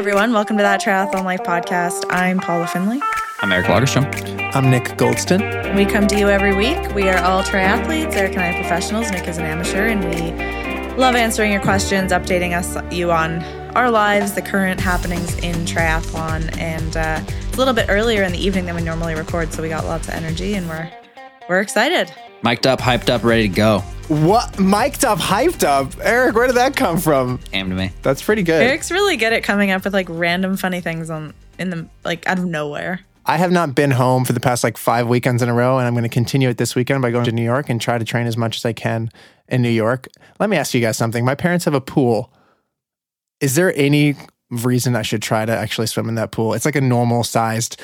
[0.00, 0.32] everyone.
[0.32, 2.06] Welcome to that Triathlon Life podcast.
[2.08, 3.00] I'm Paula Findlay.
[3.40, 4.06] I'm Eric Lagerstrom.
[4.54, 5.76] I'm Nick Goldston.
[5.76, 6.94] We come to you every week.
[6.94, 8.14] We are all triathletes.
[8.14, 9.10] Eric and I are professionals.
[9.10, 13.42] Nick is an amateur, and we love answering your questions, updating us you on
[13.76, 18.32] our lives, the current happenings in triathlon, and uh, it's a little bit earlier in
[18.32, 20.90] the evening than we normally record, so we got lots of energy, and we're
[21.46, 22.10] we're excited.
[22.42, 23.80] Mic'd up, hyped up, ready to go.
[24.08, 24.58] What?
[24.58, 25.92] Mic'd up, hyped up.
[26.00, 27.38] Eric, where did that come from?
[27.52, 27.92] Came to me.
[28.02, 28.62] That's pretty good.
[28.62, 32.26] Eric's really good at coming up with like random funny things on in the like
[32.26, 33.00] out of nowhere.
[33.26, 35.86] I have not been home for the past like five weekends in a row, and
[35.86, 38.04] I'm going to continue it this weekend by going to New York and try to
[38.04, 39.10] train as much as I can
[39.48, 40.08] in New York.
[40.38, 41.24] Let me ask you guys something.
[41.24, 42.32] My parents have a pool.
[43.40, 44.16] Is there any
[44.50, 46.54] reason I should try to actually swim in that pool?
[46.54, 47.80] It's like a normal sized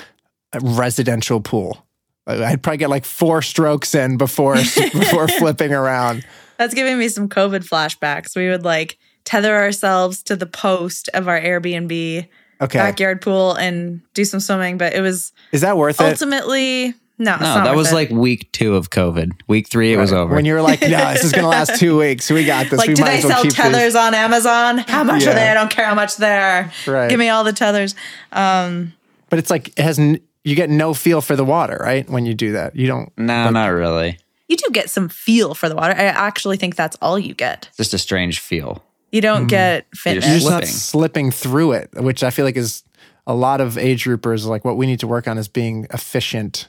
[0.60, 1.85] residential pool.
[2.26, 4.54] I'd probably get like four strokes in before
[4.92, 6.24] before flipping around.
[6.56, 8.34] That's giving me some COVID flashbacks.
[8.36, 12.26] We would like tether ourselves to the post of our Airbnb
[12.58, 12.78] Okay.
[12.78, 16.04] backyard pool and do some swimming, but it was Is that worth it?
[16.04, 17.34] ultimately no.
[17.34, 17.94] it's No, that was it.
[17.94, 19.32] like week two of COVID.
[19.46, 20.34] Week three, it was over.
[20.34, 22.30] When you were like, no, this is going to last two weeks.
[22.30, 22.78] We got this.
[22.78, 23.94] like, we do might they as well sell tethers these.
[23.94, 24.78] on Amazon?
[24.78, 25.30] How much Yeah.
[25.32, 25.48] are they?
[25.50, 26.72] I don't care how much they're.
[26.86, 27.10] Right.
[27.10, 27.94] Give me all the tethers.
[28.32, 28.94] Um,
[29.28, 32.08] But it's like, it has, n- you get no feel for the water, right?
[32.08, 32.76] When you do that.
[32.76, 34.18] You don't, no, not really.
[34.48, 35.92] you do get some feel for the water.
[35.92, 37.68] I actually think that's all you get.
[37.76, 38.84] Just a strange feel.
[39.10, 39.46] You don't mm-hmm.
[39.48, 40.26] get You're fitness.
[40.26, 40.68] you're just not Slipping.
[40.68, 42.84] slipping through it, which I feel like is
[43.26, 44.46] a lot of age groupers.
[44.46, 46.68] Like what we need to work on is being efficient,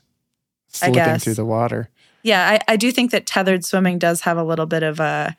[0.69, 1.23] I slipping guess.
[1.23, 1.89] through the water.
[2.23, 5.37] Yeah, I, I do think that tethered swimming does have a little bit of a.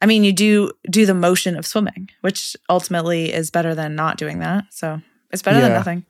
[0.00, 4.18] I mean, you do do the motion of swimming, which ultimately is better than not
[4.18, 4.66] doing that.
[4.70, 5.00] So
[5.32, 6.04] it's better than nothing.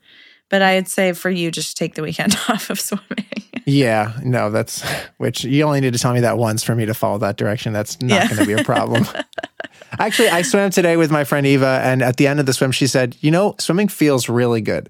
[0.50, 3.26] But I'd say for you, just take the weekend off of swimming.
[3.66, 4.82] Yeah, no, that's
[5.18, 7.72] which you only need to tell me that once for me to follow that direction.
[7.74, 8.28] That's not Yeah.
[8.28, 9.04] going to be a problem.
[9.98, 12.72] Actually, I swam today with my friend Eva, and at the end of the swim,
[12.72, 14.88] she said, "You know, swimming feels really good."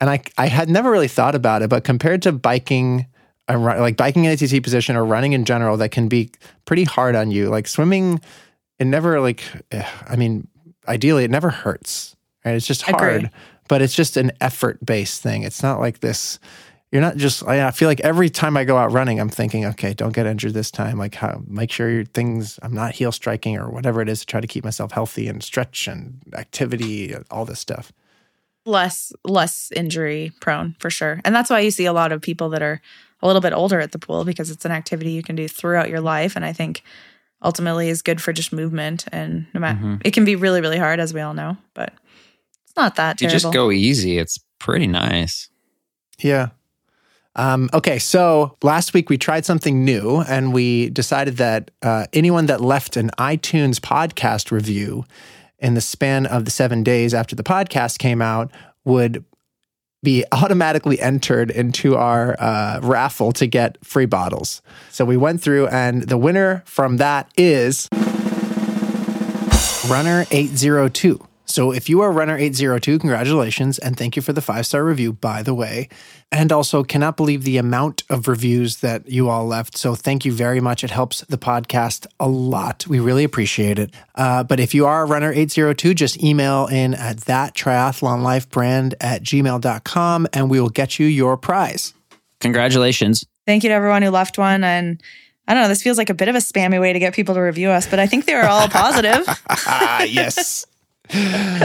[0.00, 3.06] And I, I had never really thought about it, but compared to biking,
[3.48, 6.30] like biking in a TT position or running in general, that can be
[6.66, 7.48] pretty hard on you.
[7.48, 8.20] Like swimming,
[8.78, 10.48] it never like, eh, I mean,
[10.88, 12.16] ideally, it never hurts.
[12.44, 12.54] Right?
[12.54, 13.28] It's just Agree.
[13.64, 15.42] Hard, but it's just an effort based thing.
[15.42, 16.38] It's not like this.
[16.92, 17.42] You're not just.
[17.46, 20.26] I I feel like every time I go out running, I'm thinking, okay, don't get
[20.26, 20.96] injured this time.
[20.96, 22.58] Like, how make sure your things.
[22.62, 25.42] I'm not heel striking or whatever it is to try to keep myself healthy and
[25.42, 27.92] stretch and activity, and all this stuff.
[28.66, 31.20] less less injury prone for sure.
[31.24, 32.80] And that's why you see a lot of people that are
[33.22, 35.90] a little bit older at the pool because it's an activity you can do throughout
[35.90, 36.36] your life.
[36.36, 36.82] And I think
[37.42, 39.04] ultimately is good for just movement.
[39.12, 40.00] And no matter Mhm.
[40.04, 41.92] it can be really really hard as we all know, but
[42.74, 43.40] it's not that If you terrible.
[43.50, 45.48] just go easy, it's pretty nice.
[46.18, 46.48] Yeah.
[47.36, 52.46] Um, okay, so last week we tried something new and we decided that uh, anyone
[52.46, 55.04] that left an iTunes podcast review
[55.58, 58.50] in the span of the seven days after the podcast came out
[58.84, 59.24] would
[60.02, 64.62] be automatically entered into our uh, raffle to get free bottles.
[64.90, 67.88] So we went through, and the winner from that is
[69.88, 71.20] Runner 802.
[71.46, 75.12] So if you are Runner 802, congratulations and thank you for the five star review,
[75.12, 75.88] by the way.
[76.32, 79.76] And also, cannot believe the amount of reviews that you all left.
[79.76, 80.82] So thank you very much.
[80.82, 82.86] It helps the podcast a lot.
[82.88, 83.94] We really appreciate it.
[84.16, 88.94] Uh, but if you are a Runner 802, just email in at that triathlon brand
[89.00, 91.94] at gmail.com and we will get you your prize.
[92.40, 93.24] Congratulations.
[93.46, 94.64] Thank you to everyone who left one.
[94.64, 95.00] And
[95.46, 97.34] I don't know, this feels like a bit of a spammy way to get people
[97.34, 99.24] to review us, but I think they were all positive.
[99.48, 100.66] Ah, yes.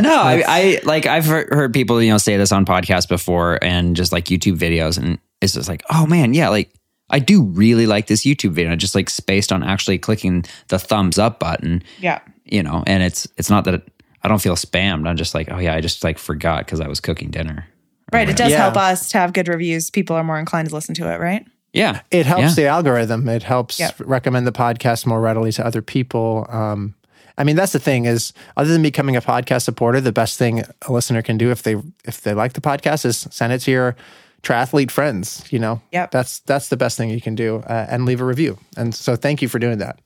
[0.01, 3.57] No, I, I like I've heard, heard people you know say this on podcasts before
[3.63, 6.72] and just like YouTube videos, and it's just like, oh man, yeah, like
[7.09, 8.75] I do really like this YouTube video.
[8.75, 12.19] Just like spaced on actually clicking the thumbs up button, yeah.
[12.45, 13.91] you know, and it's it's not that it,
[14.23, 15.07] I don't feel spammed.
[15.07, 17.66] I'm just like, oh yeah, I just like forgot because I was cooking dinner.
[18.11, 18.27] Right.
[18.27, 18.57] It does Yeah.
[18.63, 19.89] help us to have good reviews.
[19.89, 21.45] People are more inclined to listen to it, right?
[21.73, 22.53] Yeah, It helps Yeah.
[22.56, 23.29] the algorithm.
[23.29, 23.95] It helps Yep.
[24.00, 26.47] recommend the podcast more readily to other people.
[26.50, 26.95] Um,
[27.39, 30.63] I mean, that's the thing is, other than becoming a podcast supporter, the best thing
[30.88, 33.71] a listener can do if they if they like the podcast is send it to
[33.71, 33.95] your
[34.44, 35.44] triathlete friends.
[35.51, 36.12] You know, Yep.
[36.12, 38.57] that's that's the best thing you can do, uh, and leave a review.
[38.77, 40.00] And so, thank you for doing that.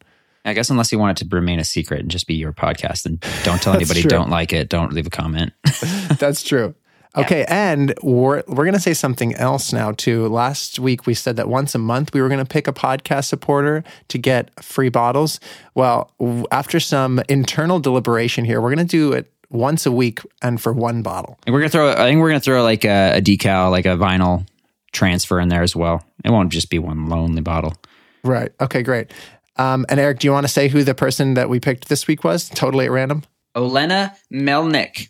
[0.45, 3.05] I guess unless you want it to remain a secret and just be your podcast,
[3.05, 4.01] and don't tell anybody.
[4.01, 4.09] true.
[4.09, 4.69] Don't like it.
[4.69, 5.53] Don't leave a comment.
[6.19, 6.75] That's true.
[7.15, 10.27] Okay, and we're we're gonna say something else now too.
[10.27, 13.83] Last week we said that once a month we were gonna pick a podcast supporter
[14.07, 15.39] to get free bottles.
[15.75, 20.59] Well, w- after some internal deliberation here, we're gonna do it once a week and
[20.59, 21.37] for one bottle.
[21.45, 21.91] And we're gonna throw.
[21.91, 24.47] I think we're gonna throw like a, a decal, like a vinyl
[24.91, 26.03] transfer in there as well.
[26.25, 27.75] It won't just be one lonely bottle.
[28.23, 28.51] Right.
[28.59, 29.11] Okay, great.
[29.57, 32.07] Um, and Eric, do you want to say who the person that we picked this
[32.07, 32.49] week was?
[32.49, 33.23] Totally at random.
[33.55, 35.09] Olena Melnick.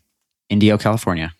[0.49, 1.33] Indio, California.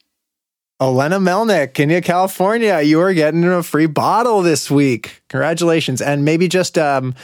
[0.82, 2.82] Olena Melnick, Indio, California.
[2.82, 5.24] You are getting a free bottle this week.
[5.30, 6.02] Congratulations.
[6.02, 7.16] And maybe just um,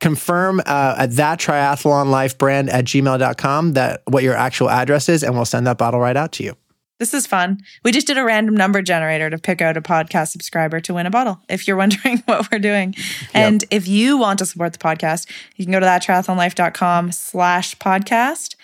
[0.00, 5.22] confirm uh, at that triathlon life brand at gmail.com that what your actual address is,
[5.22, 6.56] and we'll send that bottle right out to you.
[6.98, 7.60] This is fun.
[7.82, 11.06] We just did a random number generator to pick out a podcast subscriber to win
[11.06, 11.40] a bottle.
[11.48, 12.94] If you're wondering what we're doing.
[13.32, 15.26] And if you want to support the podcast,
[15.56, 18.56] you can go to that triathlonlife.com slash podcast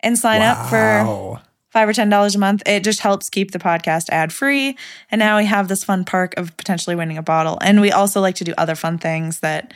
[0.00, 1.42] and sign up for Wow.
[1.70, 2.62] Five or ten dollars a month.
[2.66, 4.76] It just helps keep the podcast ad free.
[5.10, 7.58] And now we have this fun perk of potentially winning a bottle.
[7.60, 9.72] And we also like to do other fun things that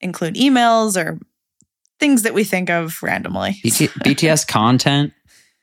[0.00, 1.18] include emails or
[1.98, 3.58] things that we think of randomly.
[3.62, 5.12] BT- BTS content.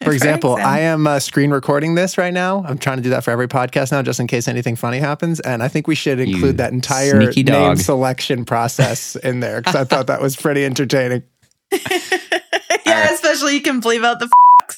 [0.04, 0.72] For example, example.
[0.74, 2.66] I am uh, screen recording this right now.
[2.68, 5.40] I'm trying to do that for every podcast now, just in case anything funny happens.
[5.40, 9.86] And I think we should include that entire name selection process in there because I
[9.86, 11.24] thought that was pretty entertaining.
[11.72, 14.30] yeah, especially you can bleep out the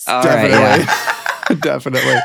[0.08, 0.10] f***s.
[0.10, 0.86] All right, Definitely.
[0.86, 1.56] yeah.
[1.62, 2.16] definitely.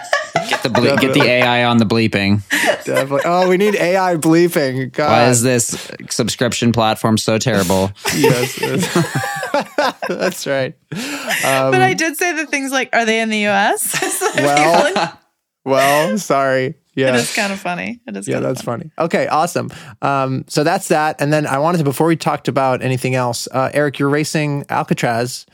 [0.49, 2.43] Get the ble- get the AI on the bleeping.
[2.85, 3.21] Definitely.
[3.25, 4.91] Oh, we need AI bleeping.
[4.93, 5.09] God.
[5.11, 7.93] Why is this subscription platform so terrible?
[8.17, 9.95] yes, yes.
[10.09, 10.75] That's right.
[10.91, 14.33] but I did say the things like, are they in the US?
[14.37, 15.19] Well,
[15.65, 16.75] Well, sorry.
[16.95, 17.15] Yeah.
[17.15, 18.01] is kind of funny.
[18.07, 18.91] It is Yeah, kind of that's funny.
[18.99, 19.71] Okay, awesome.
[20.03, 21.21] Um, so that's that.
[21.21, 24.67] And then I wanted to, before we talked about anything else, uh, Eric, you're racing
[24.69, 25.47] Alcatraz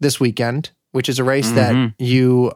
[0.00, 2.50] this weekend, which is a race that you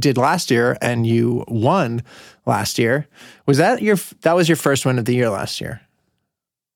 [0.00, 2.02] did last year and you won
[2.44, 3.06] last year.
[3.46, 5.80] Was that your, that was your first win of the year last year?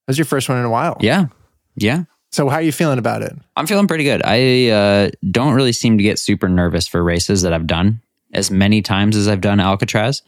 [0.07, 0.97] That was your first one in a while.
[1.01, 1.27] Yeah,
[1.75, 2.05] yeah.
[2.31, 3.33] So how are you feeling about it?
[3.57, 4.23] I'm feeling pretty good.
[4.25, 8.01] I uh, don't really seem to get super nervous for races that I've done
[8.33, 10.23] as many times as I've done Alcatraz.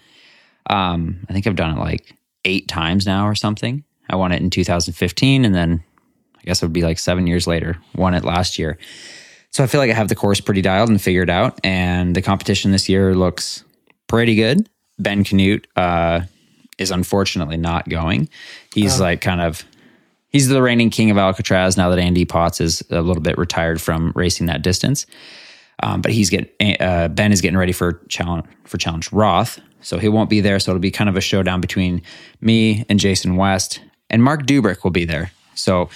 [0.69, 3.85] Um, I think I've done it like eight times now or something.
[4.09, 5.85] I won it in 2015, and then
[6.37, 8.79] I guess it would be like seven years later, won it last year.
[9.50, 12.23] So I feel like I have the course pretty dialed and figured out, and the
[12.23, 13.64] competition this year looks
[14.06, 14.69] pretty good.
[14.99, 16.20] Ben Kanute uh,
[16.79, 18.29] is unfortunately not going.
[18.75, 19.64] He's like kind of
[20.29, 23.81] he's the reigning king of Alcatraz now that Andy Potts is a little bit retired
[23.81, 25.06] from racing that distance.
[25.82, 29.99] Um, but he's getting uh, Ben is getting ready for challenge for Challenge Roth, so
[29.99, 30.61] he won't be there.
[30.61, 32.02] So it'll be kind of a showdown between
[32.41, 33.81] me and Jason West,
[34.11, 35.32] and Marc Dubrick will be there.
[35.55, 35.88] So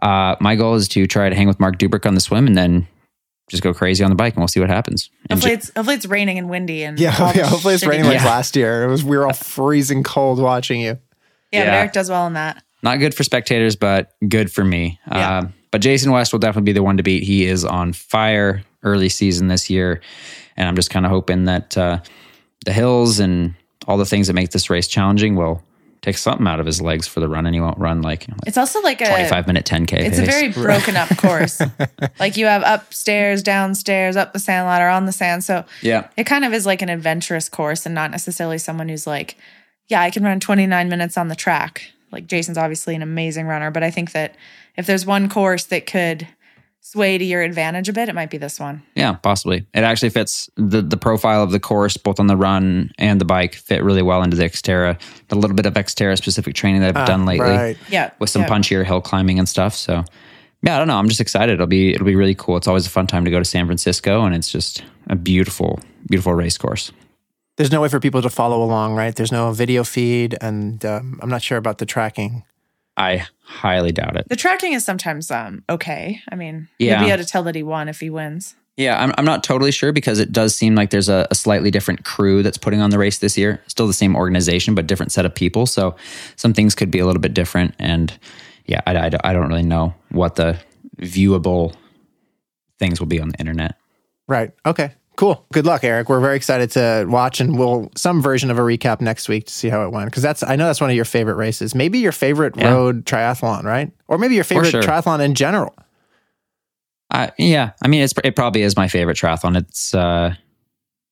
[0.00, 2.56] uh, my goal is to try to hang with Marc Dubrick on the swim, and
[2.56, 2.86] then
[3.52, 5.08] just go crazy on the bike, and we'll see what happens.
[5.30, 7.86] And Hopefully Ja- it's, hopefully it's raining and windy and Yeah, all yeah hopefully it's
[7.86, 8.24] raining like Yeah.
[8.26, 8.82] last year.
[8.82, 10.98] It was we were all freezing cold watching you.
[11.52, 11.74] Yeah, but Yeah.
[11.78, 12.62] Eric does well in that.
[12.82, 14.98] not good for spectators, but good for me.
[15.08, 15.38] Yeah.
[15.38, 17.22] Um, but Jason West will definitely be the one to beat.
[17.22, 20.00] He is on fire early season this year,
[20.56, 22.00] and I'm just kind of hoping that uh,
[22.64, 23.54] the hills and
[23.86, 25.62] all the things that make this race challenging will
[26.02, 28.32] take something out of his legs for the run, and he won't run like, you
[28.32, 29.92] know, like It's also like a 25 minute 10k.
[30.00, 31.62] It's a very broken up course.
[32.20, 35.44] like you have upstairs, downstairs, up the sand ladder, on the sand.
[35.44, 36.08] So yeah.
[36.16, 39.36] it kind of is like an adventurous course and not necessarily someone who's like,
[39.88, 41.92] yeah, I can run 29 minutes on the track.
[42.10, 44.34] Like Jason's obviously an amazing runner, but I think that
[44.76, 46.26] if there's one course that could
[46.84, 48.82] sway to your advantage a bit, it might be this one.
[48.94, 49.64] Yeah, possibly.
[49.72, 53.24] It actually fits the the profile of the course, both on the run and the
[53.24, 55.00] bike, fit really well into the Xterra.
[55.28, 57.78] The little bit of Xterra specific training that I've done lately, Right.
[57.88, 58.10] Yeah.
[58.18, 58.48] with some yeah.
[58.48, 59.74] punchier hill climbing and stuff.
[59.74, 60.04] So,
[60.62, 60.98] yeah, I don't know.
[60.98, 61.54] I'm just excited.
[61.54, 62.56] It'll be it'll be really cool.
[62.56, 65.78] It's always a fun time to go to San Francisco, and it's just a beautiful,
[66.08, 66.92] beautiful race course.
[67.56, 69.14] There's no way for people to follow along, right?
[69.14, 72.44] There's no video feed, and um, I'm not sure about the tracking.
[72.96, 74.28] I highly doubt it.
[74.28, 76.20] The tracking is sometimes um okay.
[76.30, 76.98] I mean, Yeah.
[77.00, 78.54] you'll be able to tell that he won if he wins.
[78.78, 81.70] Yeah, I'm, I'm not totally sure because it does seem like there's a, a slightly
[81.70, 83.60] different crew that's putting on the race this year.
[83.66, 85.66] Still the same organization, but different set of people.
[85.66, 85.94] So
[86.36, 87.74] some things could be a little bit different.
[87.78, 88.18] And
[88.64, 90.58] yeah, I, I, I don't really know what the
[90.98, 91.74] viewable
[92.78, 93.76] things will be on the internet.
[94.26, 94.52] Right.
[94.64, 94.94] Okay.
[95.16, 95.44] Cool.
[95.52, 96.08] Good luck, Eric.
[96.08, 99.52] We're very excited to watch, and we'll some version of a recap next week to
[99.52, 100.06] see how it went.
[100.10, 101.74] Because that's I know that's one of your favorite races.
[101.74, 102.70] Maybe your favorite Yeah.
[102.72, 103.92] road triathlon, right?
[104.08, 104.82] Or maybe your favorite sure.
[104.82, 105.74] triathlon in general.
[107.10, 109.56] Uh, yeah, I mean, it's it probably is my favorite triathlon.
[109.58, 110.34] It's uh,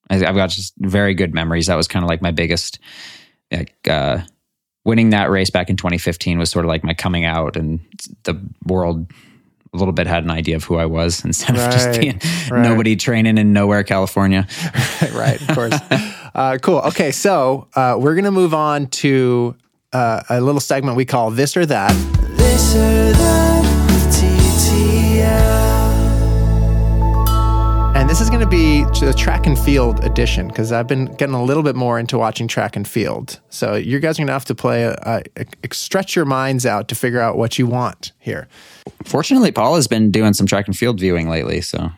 [0.09, 1.66] I, I've got just very good memories.
[1.66, 2.78] That was kind of like my biggest,
[3.52, 4.21] like uh,
[4.87, 7.80] winning that race back in 2015 was sort of like my coming out, and
[8.23, 9.12] the world
[9.73, 12.62] a little bit had an idea of who I was instead of just being right.
[12.62, 14.47] nobody training in nowhere, California.
[15.12, 15.75] right, of course.
[16.35, 16.79] uh, cool.
[16.79, 19.57] Okay, so uh, we're gonna move on to
[19.93, 21.93] uh, a little segment we call "This or That."
[22.37, 23.10] This or
[28.11, 31.43] this is going to be the track and field edition because I've been getting a
[31.45, 33.38] little bit more into watching track and field.
[33.50, 35.23] So you guys are going to have to play, a, a,
[35.62, 38.49] a- stretch your minds out to figure out what you want here.
[39.05, 41.90] Fortunately, Paul has been doing some track and field viewing lately, so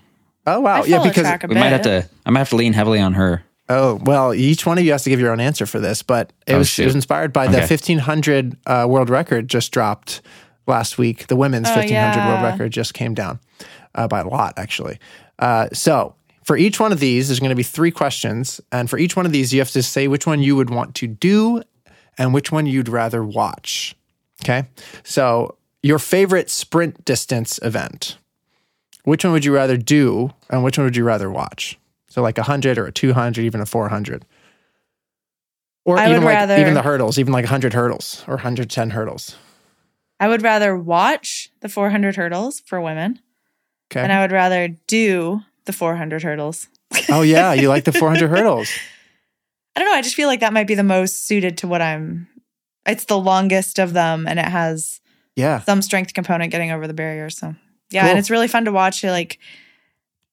[0.47, 1.61] Oh wow, I yeah, because track a We bit.
[1.61, 2.07] might have to.
[2.26, 3.42] I might have to lean heavily on her.
[3.71, 6.33] oh well, each one of you has to give your own answer for this, but
[6.47, 10.21] it Oh, was it was inspired by the 1500 uh, world record just dropped
[10.66, 11.28] last week.
[11.28, 13.38] The women's Oh, 1500 world record just came down
[13.95, 14.99] uh, by a lot, actually.
[15.42, 18.96] Uh, so for each one of these, there's going to be three questions, and for
[18.96, 21.62] each one of these, you have to say which one you would want to do
[22.16, 23.96] and which one you'd rather watch.
[24.44, 24.64] Okay,
[25.02, 28.16] so your favorite sprint distance event.
[29.04, 31.76] Which one would you rather do, and which one would you rather watch?
[32.06, 34.25] So like a hundred or a two hundred, even a four hundred,
[35.84, 38.70] or I even would like rather- even the hurdles, even like hundred hurdles or hundred
[38.70, 39.37] ten hurdles.
[40.20, 43.18] I would rather watch the 400 hurdles for women,
[43.92, 44.00] Okay.
[44.00, 46.68] and I would rather do the 400 hurdles.
[47.11, 48.68] oh yeah, you like the four hundred hurdles?
[49.75, 49.94] I don't know.
[49.94, 52.28] I just feel like that might be the most suited to what I'm.
[52.87, 55.00] It's the longest of them, and it has
[55.37, 55.61] Yeah.
[55.61, 57.30] some strength component getting over the barrier.
[57.30, 57.54] So
[57.90, 58.11] yeah, Cool.
[58.11, 59.02] and it's really fun to watch.
[59.04, 59.38] Like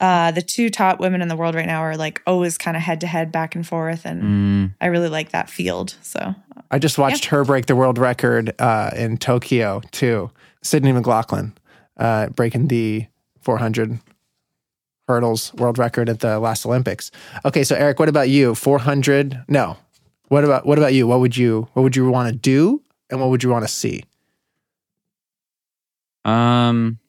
[0.01, 2.83] uh, the two top women in the world right now are like always kind of
[2.83, 5.95] head to head, back and forth, and Mm, I really like that field.
[6.01, 6.35] So
[6.71, 10.29] I just watched her break the world record uh, in Tokyo too.
[10.63, 11.53] Sydney McLaughlin
[11.97, 13.05] uh, breaking the
[13.41, 13.99] 400
[15.07, 17.11] hurdles world record at the last Olympics.
[17.45, 18.53] Okay, so Eric, what about you?
[18.53, 19.43] 400?
[19.47, 19.77] No.
[20.27, 21.07] What about what about you?
[21.07, 23.71] What would you what would you want to do and what would you want to
[23.71, 24.03] see?
[26.25, 26.99] um,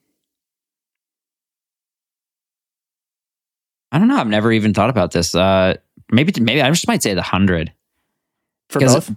[3.91, 4.17] I don't know.
[4.17, 5.35] I've never even thought about this.
[5.35, 5.75] Uh,
[6.11, 7.71] maybe maybe I just might say the hundred.
[8.69, 9.11] For both?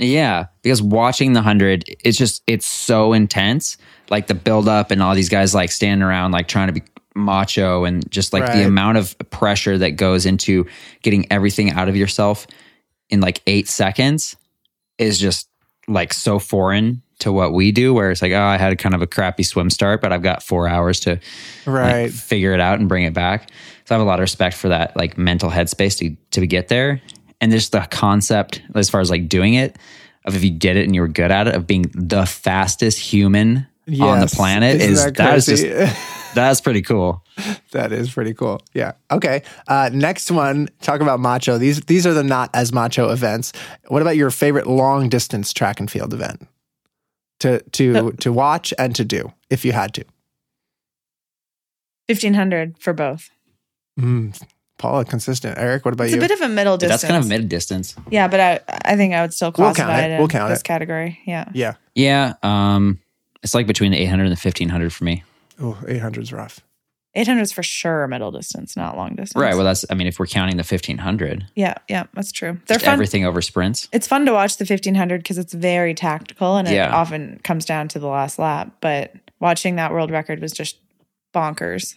[0.00, 3.76] Yeah, because watching the hundred, it's just it's so intense.
[4.08, 6.82] Like the build up and all these guys like standing around, like trying to be
[7.14, 8.54] macho, and just like Right.
[8.56, 10.66] the amount of pressure that goes into
[11.02, 12.46] getting everything out of yourself
[13.10, 14.36] in like eight seconds
[14.98, 15.48] is just
[15.86, 17.92] like so foreign to what we do.
[17.92, 20.42] Where it's like, oh, I had kind of a crappy swim start, but I've got
[20.42, 21.20] four hours to like,
[21.66, 22.10] Right.
[22.12, 23.50] figure it out and bring it back.
[23.84, 26.68] So I have a lot of respect for that like mental headspace to to get
[26.68, 27.02] there.
[27.40, 29.76] And just the concept as far as like doing it
[30.26, 32.98] of if you did it and you were good at it of being the fastest
[32.98, 33.66] human
[34.00, 35.64] on the planet Isn't is that that is just
[36.34, 37.24] that's pretty cool.
[37.72, 38.62] That is pretty cool.
[38.74, 38.92] Yeah.
[39.10, 39.42] Okay.
[39.66, 41.58] Uh, next one, talk about macho.
[41.58, 43.52] These these are the not as macho events.
[43.88, 46.46] What about your favorite long distance track and field event
[47.40, 50.04] to to to watch and to do if you had to?
[52.06, 53.30] 1500 for both.
[53.98, 54.40] Mm,
[54.80, 55.56] Paula, consistent.
[55.58, 56.16] Eric, what about you?
[56.16, 57.02] It's a bit of a middle distance.
[57.02, 57.94] That's kind of mid distance.
[58.10, 60.04] Yeah, but I I think I would still We'll classify count it.
[60.04, 60.10] it.
[60.14, 60.64] in We'll count this it.
[60.64, 61.20] category.
[61.26, 61.44] Yeah.
[61.54, 61.74] yeah.
[61.94, 62.34] Yeah.
[62.42, 62.98] Um
[63.42, 65.22] it's like between the 800 and the 1500 for me.
[65.60, 66.60] Oh, 800 is rough.
[67.14, 69.34] 800 is for sure middle distance, not long distance.
[69.34, 69.54] Right.
[69.56, 72.60] Well, that's, I mean, if we're counting the 1500, yeah, yeah, that's true.
[72.68, 72.92] They're fun.
[72.92, 73.88] everything over sprints.
[73.92, 76.94] It's fun to watch the 1500 because it's very tactical and it Yeah.
[76.94, 78.70] often comes down to the last lap.
[78.80, 80.76] But watching that world record was just
[81.34, 81.96] bonkers.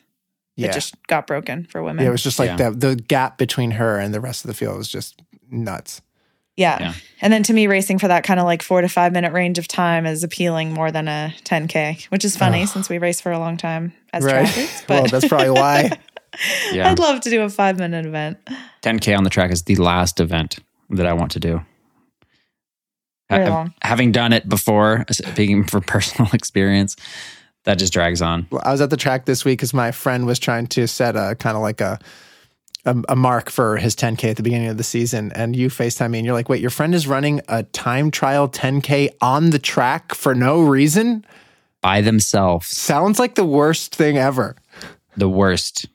[0.55, 0.67] Yeah.
[0.69, 2.03] It just got broken for women.
[2.03, 2.69] yeah, it was just like Yeah.
[2.69, 6.01] the the gap between her and the rest of the field was just nuts.
[6.55, 6.77] Yeah.
[6.79, 6.93] Yeah.
[7.21, 9.57] And then to me, racing for that kind of like four to five minute range
[9.57, 13.31] of time is appealing more than a 10K, which is funny since we race for
[13.31, 14.45] a long time as Right.
[14.45, 14.87] triathletes.
[14.89, 15.89] well, But that's probably why.
[16.71, 16.89] Yeah.
[16.89, 18.37] I'd love to do a five minute event.
[18.81, 20.57] 10K on the track is the last event
[20.89, 21.61] that I want to do.
[23.29, 23.73] Very Ha- long.
[23.83, 26.95] Having done it before, speaking from personal experience,
[27.65, 28.47] that just drags on.
[28.63, 31.35] I was at the track this week because my friend was trying to set a
[31.35, 31.99] kind of like a,
[32.85, 36.11] a a mark for his 10k at the beginning of the season, and you Facetime
[36.11, 39.59] me, and you're like, "Wait, your friend is running a time trial 10k on the
[39.59, 41.25] track for no reason."
[41.81, 44.55] By themselves, Sounds like the worst thing ever.
[45.17, 45.85] the worst,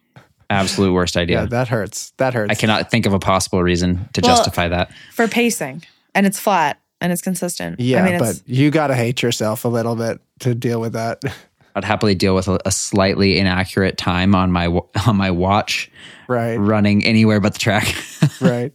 [0.51, 1.47] absolute worst Yeah, idea.
[1.47, 2.13] that hurts.
[2.19, 2.51] That hurts.
[2.51, 4.91] I cannot think of a possible reason to Well- justify that.
[5.15, 5.83] For pacing.
[6.15, 7.81] And it's flat and it's consistent.
[7.81, 10.93] Yeah, I mean, but you got to hate yourself a little bit to deal with
[10.95, 11.23] that.
[11.79, 14.67] I'd happily deal with a, a slightly inaccurate time on my
[15.07, 15.91] on my watch
[16.29, 17.95] right, running anywhere but the track.
[18.41, 18.73] right.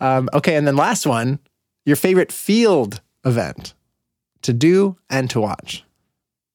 [0.00, 1.38] Um, okay, and then last one,
[1.86, 3.74] your favorite field event
[4.42, 5.84] to do and to watch.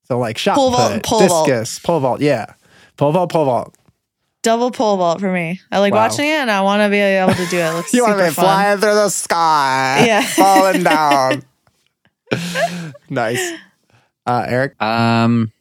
[0.04, 1.80] So like shot Pole vault put, and pole vault.
[1.84, 2.54] pole vault, yeah,
[2.98, 3.76] pole vault, pole vault.
[4.42, 5.60] double pole vault for me.
[5.72, 6.08] I like Wow.
[6.08, 7.62] watching it and I want to be able to do it.
[7.70, 10.22] It looks You want to be flying through the sky, Yeah.
[10.24, 11.44] falling down.
[13.10, 13.54] nice,
[14.26, 14.82] uh, Eric.
[14.82, 15.52] um,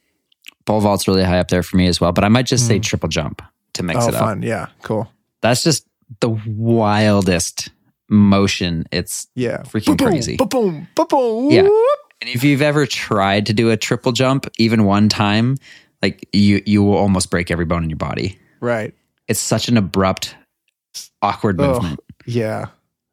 [0.69, 2.75] pole vault's really high up there for me as well, but I might just say
[2.77, 2.81] hmm.
[2.81, 3.41] triple jump
[3.73, 4.19] to mix Oh, it up.
[4.21, 5.11] fun, yeah, cool,
[5.41, 5.85] That's just
[6.21, 7.69] the wildest
[8.09, 8.85] motion.
[8.91, 10.37] It's yeah, Freaking Ba-boom, crazy.
[10.37, 11.67] ba-boom, ba-boom, Yeah.
[12.21, 15.55] And if you've ever tried to do a triple jump, even one time,
[16.01, 18.37] like you you will almost break every bone in your body.
[18.59, 18.93] right.
[19.27, 20.35] It's such an abrupt,
[21.21, 21.99] awkward Oh, movement.
[22.25, 22.65] yeah.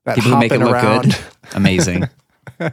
[0.07, 1.03] That People who make it look around.
[1.13, 1.17] good,
[1.55, 2.09] amazing.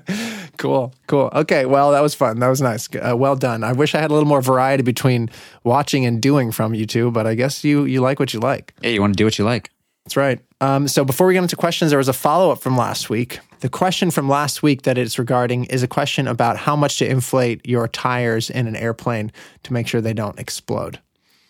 [0.58, 1.30] Cool, cool.
[1.34, 2.40] Okay, well, that was fun.
[2.40, 2.88] That was nice.
[2.96, 3.64] Uh, well done.
[3.64, 5.30] I wish I had a little more variety between
[5.64, 8.74] watching and doing from you two, but I guess you you like what you like.
[8.82, 9.72] Yeah, you want to do what you like.
[10.06, 10.40] That's right.
[10.62, 13.40] Um, so before we get into questions, there was a follow up from last week.
[13.62, 17.10] The question from last week that it's regarding is a question about how much to
[17.10, 19.32] inflate your tires in an airplane
[19.64, 21.00] to make sure they don't explode.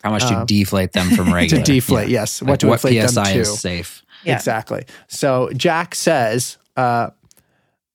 [0.04, 1.48] How much to deflate them from regular?
[1.64, 1.80] To regular?
[1.80, 2.42] deflate, yes.
[2.42, 3.40] What to what inflate PSI them to.
[3.40, 4.04] is safe?
[4.24, 4.36] Yeah.
[4.36, 4.86] Exactly.
[5.08, 7.10] So Jack says uh,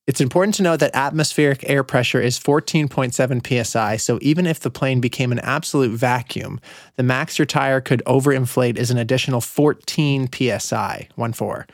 [0.09, 3.97] it's important to note that atmospheric air pressure is 14.7 psi.
[3.99, 6.61] So even if the plane became an absolute vacuum,
[6.97, 11.09] the max your tire could overinflate is an additional 14 psi.
[11.15, 11.67] One four.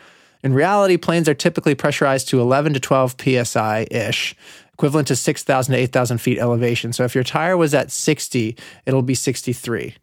[0.42, 4.34] In reality, planes are typically pressurized to 11 to 12 psi ish,
[4.72, 6.92] equivalent to 6,000 to 8,000 feet elevation.
[6.92, 9.94] So if your tire was at 60, it'll be 63.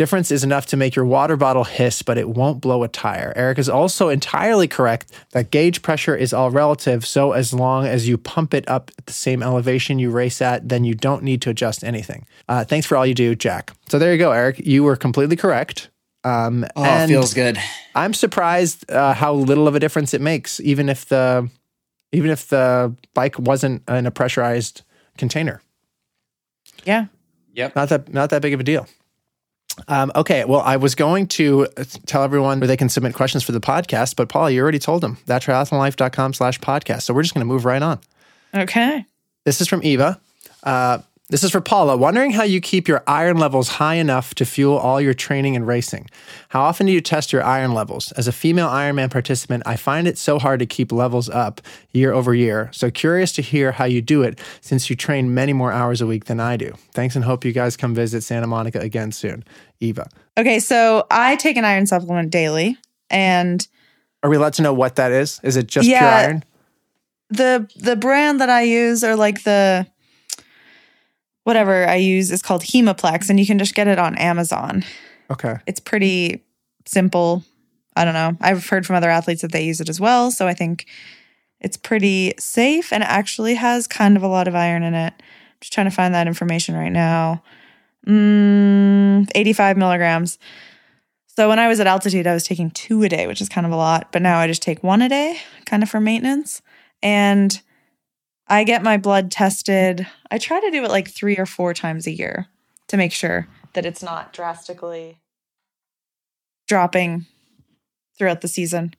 [0.00, 3.34] Difference is enough to make your water bottle hiss, but it won't blow a tire.
[3.36, 7.04] Eric is also entirely correct that gauge pressure is all relative.
[7.04, 10.66] So, as long as you pump it up at the same elevation you race at,
[10.66, 12.24] then you don't need to adjust anything.
[12.48, 13.74] Uh, thanks for all you do, Jack.
[13.90, 14.60] So, there you go, Eric.
[14.60, 15.90] You were completely correct.
[16.24, 17.58] Um, Oh, and good.
[17.94, 21.50] I'm surprised uh, how little of a difference it makes, even if the
[22.10, 24.80] even if the bike wasn't in a pressurized
[25.18, 25.60] container.
[26.86, 27.08] Yeah.
[27.52, 27.76] Yep.
[27.76, 28.86] Not that not that big of a deal.
[29.88, 33.42] Um, okay, well, I was going to uh, tell everyone where they can submit questions
[33.42, 37.02] for the podcast, but Paul, you already told them that triathlonlife.com slash podcast.
[37.02, 37.98] So we're just going to move right on.
[38.54, 39.04] Okay.
[39.44, 40.20] This is from Eva.
[40.62, 40.98] Uh,
[41.30, 41.96] this is for Paula.
[41.96, 45.66] Wondering how you keep your iron levels high enough to fuel all your training and
[45.66, 46.08] racing.
[46.50, 48.12] How often do you test your iron levels?
[48.12, 51.60] As a female Ironman participant, I find it so hard to keep levels up
[51.92, 52.68] year over year.
[52.72, 56.06] So curious to hear how you do it since you train many more hours a
[56.06, 56.74] week than I do.
[56.92, 59.44] Thanks and hope you guys come visit Santa Monica again soon.
[59.80, 60.08] Eva.
[60.36, 60.58] Okay.
[60.58, 62.76] So I take an iron supplement daily
[63.08, 63.66] and
[64.22, 65.40] Are we allowed to know what that is?
[65.42, 66.44] Is it just pure iron?
[67.30, 69.86] the the brand that I use are like the
[71.50, 74.84] whatever I use is called Hemaplex and you can just get it on Amazon.
[75.32, 75.56] Okay.
[75.66, 76.44] It's pretty
[76.86, 77.42] simple.
[77.96, 78.36] I don't know.
[78.40, 80.86] I've heard from other athletes that they use it as well, so I think
[81.60, 85.12] it's pretty safe and actually has kind of a lot of iron in it.
[85.12, 87.42] I'm just trying to find that information right now.
[88.06, 90.38] Mm, 85 milligrams.
[91.26, 93.66] So when I was at altitude, I was taking two a day, which is kind
[93.66, 96.62] of a lot, but now I just take one a day, kind of for maintenance.
[97.02, 97.60] And
[98.50, 100.06] I get my blood tested.
[100.30, 102.48] I try to do it like three or four times a year
[102.88, 105.20] to make sure that it's not drastically
[106.66, 107.26] dropping
[108.18, 108.94] throughout the season.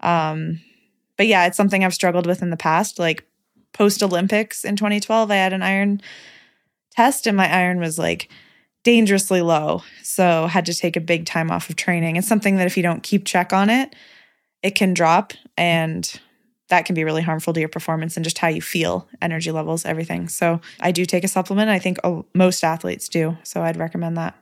[0.00, 0.60] Um,
[1.16, 2.98] but yeah, it's something I've struggled with in the past.
[2.98, 3.26] Like
[3.72, 6.02] post Olympics in 2012, I had an iron
[6.90, 8.28] test and my iron was like
[8.84, 9.82] dangerously low.
[10.02, 12.16] So had to take a big time off of training.
[12.16, 13.94] It's something that if you don't keep check on it,
[14.62, 16.20] it can drop and
[16.72, 19.84] that can be really harmful to your performance and just how you feel, energy levels,
[19.84, 20.26] everything.
[20.26, 21.68] So I do take a supplement.
[21.68, 23.36] I think oh, most athletes do.
[23.42, 24.34] So I'd recommend that.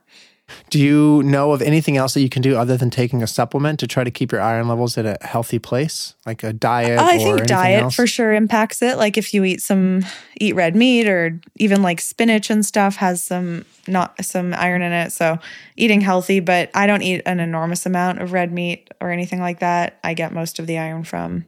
[0.69, 3.81] Do you know of anything else that you can do other than taking a supplement
[3.81, 6.99] to try to keep your iron levels at a healthy place, like a diet?
[6.99, 7.95] I think diet else?
[7.95, 8.97] for sure impacts it.
[8.97, 10.05] Like if you eat some
[10.39, 14.93] eat red meat or even like spinach and stuff has some not some iron in
[14.93, 15.11] it.
[15.11, 15.37] So
[15.75, 19.59] eating healthy, but I don't eat an enormous amount of red meat or anything like
[19.59, 19.99] that.
[20.01, 21.45] I get most of the iron from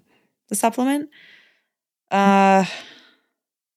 [0.53, 1.09] the supplement.
[2.11, 2.65] Uh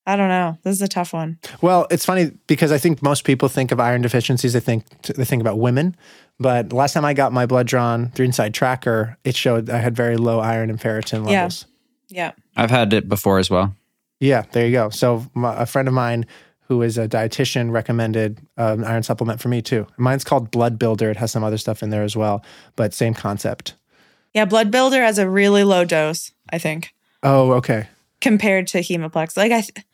[0.09, 0.57] I don't know.
[0.63, 1.39] This is a tough one.
[1.61, 4.53] Well, it's funny because I think most people think of iron deficiencies.
[4.53, 5.97] They think they think about women,
[6.39, 9.97] but last time I got my blood drawn through Inside Tracker, it showed I had
[9.97, 11.67] very low iron and ferritin levels.
[12.09, 12.27] Yeah.
[12.27, 12.33] yeah.
[12.57, 13.75] I've had it before as well.
[14.21, 14.91] Yeah, there you go.
[14.91, 16.25] So my, a friend of mine
[16.69, 19.87] who is a dietitian recommended um, an iron supplement for me too.
[19.99, 21.11] Mine's called Blood Builder.
[21.11, 22.45] It has some other stuff in there as well,
[22.77, 23.75] but same concept.
[24.37, 26.93] Yeah, blood builder has a really low dose, I think.
[27.23, 27.89] Oh, okay.
[28.21, 29.35] compared to Hemaplex.
[29.35, 29.87] Like I, th-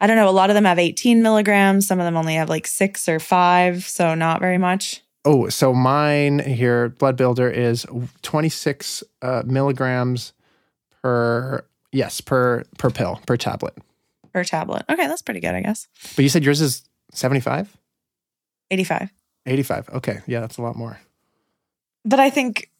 [0.00, 0.28] I don't know.
[0.28, 1.84] A lot of them have 18 milligrams.
[1.84, 5.02] Some of them only have like six or five, so not very much.
[5.24, 7.84] Oh, so mine here, Blood Builder is
[8.22, 10.32] 26 uh, milligrams
[11.02, 13.74] per yes per per pill per tablet.
[14.32, 14.84] per tablet.
[14.88, 15.88] Okay, that's pretty good, I guess.
[16.14, 17.76] But you said yours is 75,
[18.70, 19.12] 85.
[19.46, 19.88] 85.
[19.94, 21.00] Okay, yeah, that's a lot more.
[22.04, 22.70] But I think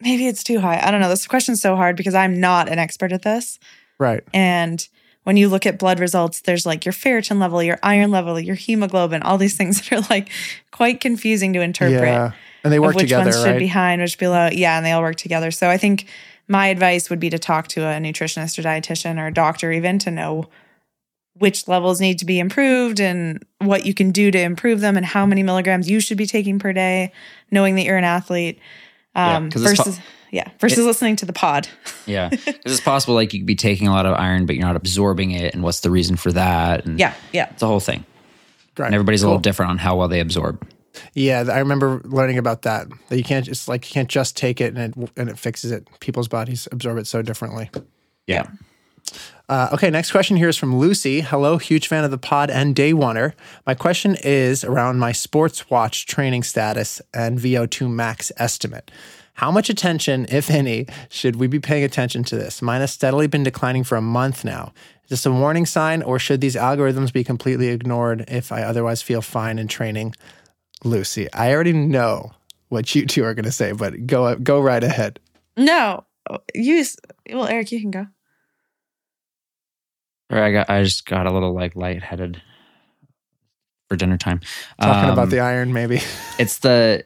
[0.00, 0.80] maybe it's too high.
[0.82, 1.08] I don't know.
[1.08, 3.58] This question's so hard because I'm not an expert at this.
[3.98, 4.22] Right.
[4.34, 4.86] And
[5.24, 8.54] when you look at blood results, there's like your ferritin level, your iron level, your
[8.54, 10.30] hemoglobin, all these things that are like
[10.70, 12.02] quite confusing to interpret.
[12.02, 12.32] Yeah,
[12.62, 13.58] and they work which together, ones should right?
[13.58, 14.50] be high and which below.
[14.52, 15.50] Yeah, and they all work together.
[15.50, 16.06] So I think
[16.48, 19.98] my advice would be to talk to a nutritionist or dietitian or a doctor even
[20.00, 20.48] to know
[21.38, 25.04] which levels need to be improved and what you can do to improve them and
[25.04, 27.12] how many milligrams you should be taking per day,
[27.50, 28.58] knowing that you're an athlete.
[29.16, 30.48] Um, 'cause it's versus, po- Yeah.
[30.60, 31.68] Versus listening to the pod.
[32.06, 34.64] Yeah, because it's possible like you could be taking a lot of iron, but you're
[34.66, 36.84] not absorbing it, and what's the reason for that?
[36.86, 37.14] And Yeah.
[37.32, 37.48] Yeah.
[37.50, 38.04] it's a whole thing.
[38.78, 38.86] Right.
[38.86, 40.64] And everybody's a little different on how well they absorb.
[41.14, 42.86] Yeah, I remember learning about that.
[43.08, 45.72] That you can't just like you can't just take it and it and it fixes
[45.72, 45.88] it.
[46.00, 47.70] People's bodies absorb it so differently.
[48.26, 48.46] Yeah.
[49.48, 51.20] Uh, okay, next question here is from Lucy.
[51.20, 53.32] Hello, huge fan of the pod and day oneer.
[53.64, 58.90] My question is around my sports watch training status and VO2 max estimate.
[59.34, 62.60] How much attention, if any, should we be paying attention to this?
[62.60, 64.72] Mine has steadily been declining for a month now.
[65.04, 69.02] Is this a warning sign, or should these algorithms be completely ignored if I otherwise
[69.02, 70.14] feel fine in training?
[70.82, 72.32] Lucy, I already know
[72.70, 75.20] what you two are going to say, but go go right ahead.
[75.56, 76.04] No.
[76.54, 76.84] You,
[77.30, 78.06] well, Eric, you can go.
[80.30, 82.42] Or I got I just got a little like lightheaded
[83.88, 84.40] for dinner time.
[84.80, 86.00] Talking Um, about the iron, maybe.
[86.38, 87.04] it's the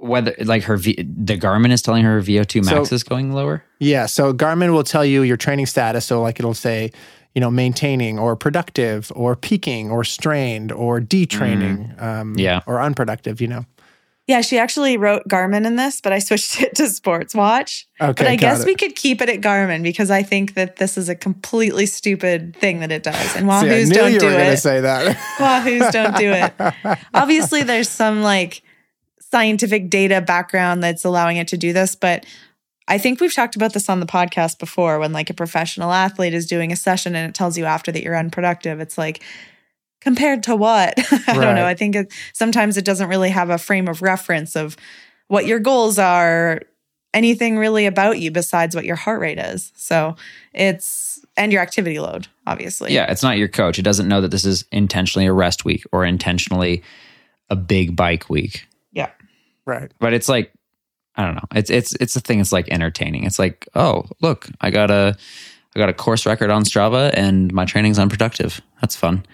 [0.00, 3.64] whether like her v, the Garmin is telling her VO2 max So- is going lower.
[3.80, 4.06] Yeah.
[4.06, 6.04] So Garmin will tell you your training status.
[6.04, 6.92] So like it'll say,
[7.34, 12.60] you know, maintaining or productive or peaking or strained or detraining, um, Yeah.
[12.66, 13.40] or unproductive.
[13.40, 13.64] You know.
[14.28, 17.88] Yeah, she actually wrote Garmin in this, but I switched it to Sports Watch.
[18.00, 18.12] Okay.
[18.12, 18.66] But I guess it.
[18.66, 22.54] we could keep it at Garmin because I think that this is a completely stupid
[22.54, 23.34] thing that it does.
[23.36, 24.56] And See, I Wahoos knew don't you do were going to it.
[24.58, 25.16] say that.
[25.38, 26.98] Wahoos don't do it.
[27.14, 28.62] Obviously, there's some like
[29.20, 32.24] scientific data background that's allowing it to do this, but
[32.86, 36.32] I think we've talked about this on the podcast before when like a professional athlete
[36.32, 38.80] is doing a session and it tells you after that you're unproductive.
[38.80, 39.22] It's like
[40.00, 40.94] compared to what?
[41.28, 41.66] I don't know.
[41.66, 44.76] I think it, sometimes it doesn't really have a frame of reference of
[45.28, 46.62] what your goals are,
[47.14, 49.72] anything really about you besides what your heart rate is.
[49.76, 50.16] So
[50.52, 52.92] it's and your activity load, obviously.
[52.92, 53.78] Yeah, it's not your coach.
[53.78, 56.82] It doesn't know that this is intentionally a rest week or intentionally
[57.48, 58.66] a big bike week.
[58.92, 59.10] Yeah.
[59.64, 59.90] right.
[60.00, 60.52] But it's like
[61.14, 61.46] I don't know.
[61.54, 62.40] It's it's it's a thing.
[62.40, 63.24] It's like entertaining.
[63.24, 65.16] It's like oh look, I got a
[65.74, 68.60] I got a course record on Strava and my training's unproductive.
[68.80, 69.26] That's fun.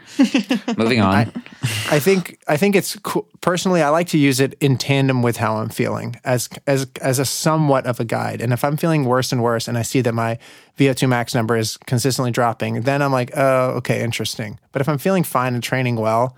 [0.77, 1.31] Moving on.
[1.91, 3.29] I think I think it's cool.
[3.43, 7.19] personally I like to use it in tandem with how I'm feeling as as as
[7.19, 8.41] a somewhat of a guide.
[8.41, 10.39] And if I'm feeling worse and worse, and I see that my
[10.79, 14.59] VO2 max number is consistently dropping, then I'm like, oh, okay, interesting.
[14.73, 16.37] But if I'm feeling fine and training well,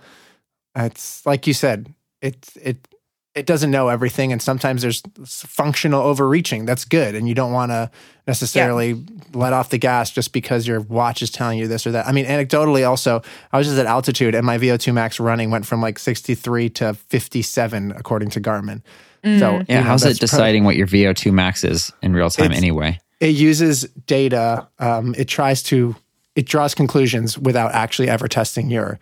[0.75, 2.89] it's like you said, it it
[3.37, 6.65] it doesn't know everything, and sometimes there's functional overreaching.
[6.65, 7.91] That's good, and you don't want to
[8.27, 12.07] necessarily let off the gas just because your watch is telling you this or that.
[12.09, 13.23] I mean, anecdotally, also,
[13.53, 16.95] I was just at altitude, and my VO2 max running went from like 63 to
[16.95, 18.83] 57, according to Garmin.
[19.23, 22.47] So yeah, you know, how's it deciding what your VO2 max is in real time
[22.47, 22.99] It's- anyway?
[23.21, 24.69] it uses data.
[24.79, 25.97] Um, it tries to
[26.37, 28.99] it draws conclusions without actually ever testing your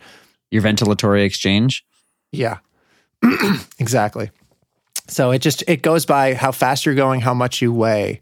[0.51, 1.85] Your ventilatory exchange?
[2.31, 2.57] Yeah,
[3.79, 4.31] exactly.
[5.07, 8.21] So it just it goes by how fast you're going, how much you weigh,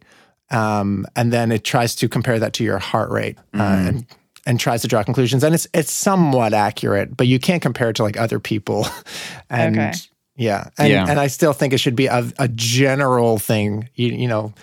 [0.52, 4.06] um, and then it tries to compare that to your heart rate uh, and
[4.46, 5.44] and tries to draw conclusions.
[5.44, 8.86] And it's it's somewhat accurate, but you can't compare it to like other people.
[9.50, 9.92] and Okay.
[10.36, 11.06] yeah, and Yeah.
[11.08, 13.88] and I still think it should be a, a general thing.
[13.96, 14.54] You you know,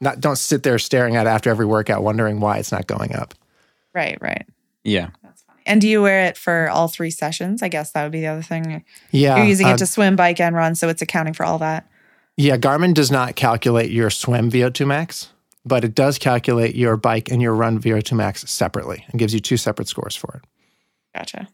[0.00, 3.14] not don't sit there staring at it after every workout, wondering why it's not going
[3.14, 3.34] up.
[3.94, 4.44] Right, right.
[4.82, 5.10] Yeah.
[5.64, 5.72] That's funny.
[5.72, 7.62] And do you wear it for all three sessions?
[7.62, 8.84] I guess that would be the other thing.
[9.10, 11.58] Yeah, You're using uh, it to swim, bike, and run, so it's accounting for all
[11.58, 11.88] that.
[12.36, 15.30] Yeah, Garmin does not calculate your swim VO2 max,
[15.64, 19.40] but it does calculate your bike and your run VO2 max separately and gives you
[19.40, 20.48] two separate scores for it.
[21.14, 21.48] Gotcha.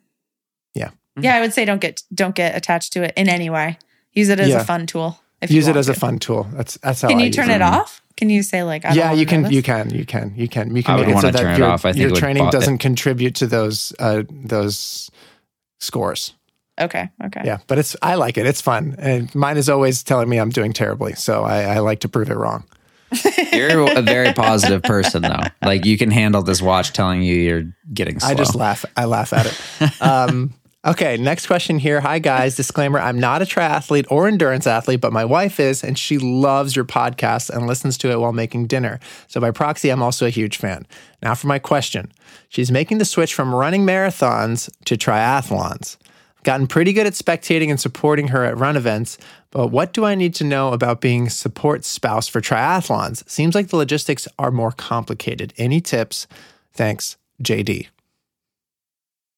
[0.75, 0.91] Yeah.
[1.19, 3.79] Yeah, I would say don't get don't get attached to it in any way.
[4.13, 4.61] Use it as Yeah.
[4.61, 5.19] a fun tool.
[5.41, 6.45] If you Use it want as a fun tool.
[6.53, 8.03] That's that's how Can I you use turn it off?
[8.17, 9.43] Can you say like I don't yeah, wanna you can.
[9.43, 9.53] this?
[9.53, 9.91] You can.
[9.91, 10.35] You can.
[10.37, 10.75] You can.
[10.75, 11.85] You can I would it so wanna that turn it your, off.
[11.85, 15.11] I think your training doesn't contribute to those uh, those
[15.81, 16.33] scores.
[16.81, 17.09] Okay.
[17.25, 17.43] Okay.
[17.45, 18.47] Yeah, but it's I like it.
[18.47, 21.15] It's fun, and mine is always telling me I'm doing terribly.
[21.15, 22.65] So I, I like to prove it wrong.
[23.53, 25.43] You're a very positive person though.
[25.63, 28.31] Like you can handle this watch telling you you're getting slow.
[28.31, 28.85] I just laugh.
[28.97, 30.03] I laugh at it.
[30.03, 30.55] Um,
[30.87, 32.01] okay, next question here.
[32.01, 32.57] Hi guys.
[32.57, 36.75] Disclaimer: I'm not a triathlete or endurance athlete, but my wife is, and she loves
[36.75, 39.01] your podcast and listens to it while making dinner.
[39.29, 40.87] So by proxy, I'm also a huge fan.
[41.23, 42.13] Now for my question:
[42.49, 45.97] She's making the switch from running marathons to triathlons.
[46.37, 49.19] I've gotten pretty good at spectating and supporting her at run events,
[49.51, 53.29] but what do I need to know about being support spouse for triathlons?
[53.29, 55.53] Seems like the logistics are more complicated.
[55.59, 56.27] Any tips?
[56.73, 57.89] Thanks, JD.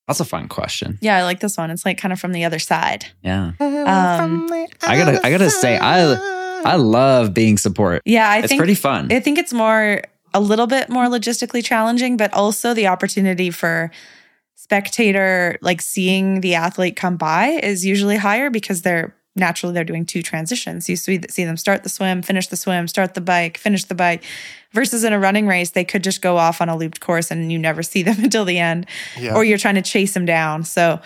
[0.08, 0.98] That's a fun question.
[1.02, 1.70] Yeah, I like this one.
[1.70, 3.06] It's like kind of from the other side.
[3.22, 3.52] Yeah.
[3.60, 4.48] Um,
[4.82, 6.14] I gotta I gotta say I
[6.64, 8.02] I love being support.
[8.06, 9.12] Yeah, I it's think pretty fun.
[9.12, 13.90] I think it's more a little bit more logistically challenging, but also the opportunity for
[14.54, 20.04] spectator like seeing the athlete come by is usually higher because they're naturally they're doing
[20.04, 20.88] two transitions.
[20.88, 23.94] You see, see them start the swim, finish the swim, start the bike, finish the
[23.94, 24.24] bike.
[24.72, 27.50] Versus in a running race, they could just go off on a looped course and
[27.50, 28.86] you never see them until the end,
[29.18, 29.34] Yeah.
[29.34, 30.64] or you're trying to chase them down.
[30.64, 31.00] So,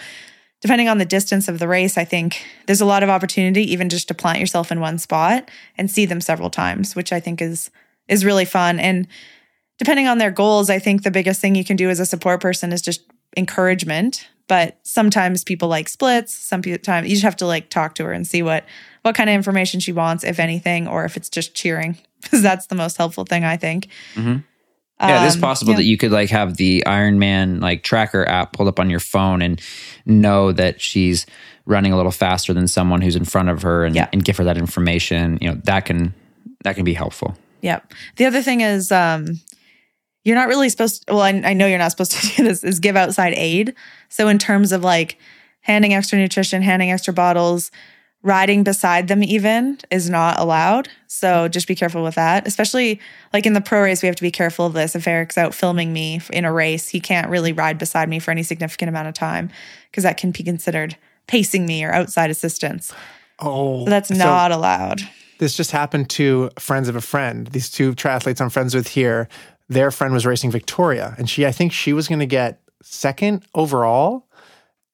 [0.61, 3.89] depending on the distance of the race, I think there's a lot of opportunity even
[3.89, 7.43] just to plant yourself in one spot and see them several times, which I think
[7.43, 7.71] is
[8.09, 8.79] is really fun.
[8.81, 9.07] And
[9.79, 12.41] depending on their goals, I think the biggest thing you can do as a support
[12.41, 13.03] person is just
[13.37, 14.29] encouragement.
[14.49, 16.35] But sometimes people like splits.
[16.35, 18.65] Some time you just have to like talk to her and see what
[19.03, 22.67] what kind of information she wants, if anything, or if it's just cheering, because that's
[22.67, 23.89] the most helpful thing I think.
[24.15, 24.45] Mhm.
[25.01, 25.79] Yeah, it is Um, possible yeah.
[25.79, 29.43] that you could like have the Ironman like tracker app pulled up on your phone
[29.43, 29.61] and
[30.07, 31.27] know that she's
[31.67, 34.09] running a little faster than someone who's in front of her and, Yeah.
[34.13, 35.39] and give her that information.
[35.41, 36.15] You know, that can
[36.63, 37.37] that can be helpful.
[37.63, 37.93] Yep.
[38.17, 39.41] The other thing is, um,
[40.25, 41.07] you're not really supposed.
[41.07, 42.65] To, well, I, I know you're not supposed to do this.
[42.65, 43.75] Is give outside aid.
[44.09, 45.19] So in terms of like
[45.61, 47.71] handing extra nutrition, handing extra bottles,
[48.23, 50.89] riding beside them, even is not allowed.
[51.09, 52.47] So just be careful with that.
[52.47, 53.01] Especially
[53.33, 54.95] like in the pro race, we have to be careful of this.
[54.95, 58.31] If Eric's out filming me in a race, he can't really ride beside me for
[58.31, 59.51] any significant amount of time
[59.91, 62.93] because that can be considered pacing me or outside assistance.
[63.41, 65.01] Oh, So that's so not allowed.
[65.39, 67.49] this just happened to friends of a friend.
[67.49, 69.29] These two triathletes I'm friends with here.
[69.69, 73.45] Their friend was racing Victoria, and she, I think, she was going to get second
[73.55, 74.27] overall.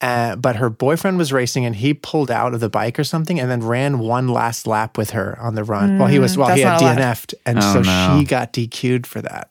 [0.00, 3.40] Uh, but her boyfriend was racing, and he pulled out of the bike or something,
[3.40, 5.98] and then ran one last lap with her on the run.
[5.98, 6.80] while he was, while he had.
[6.80, 8.16] DNF'd, and Oh, so no.
[8.20, 9.50] she got DQ'd for that.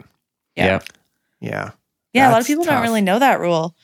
[0.56, 0.80] Yeah.
[1.42, 1.72] Yeah,
[2.14, 2.76] Yeah, a lot of people tough.
[2.76, 3.76] don't really know that rule.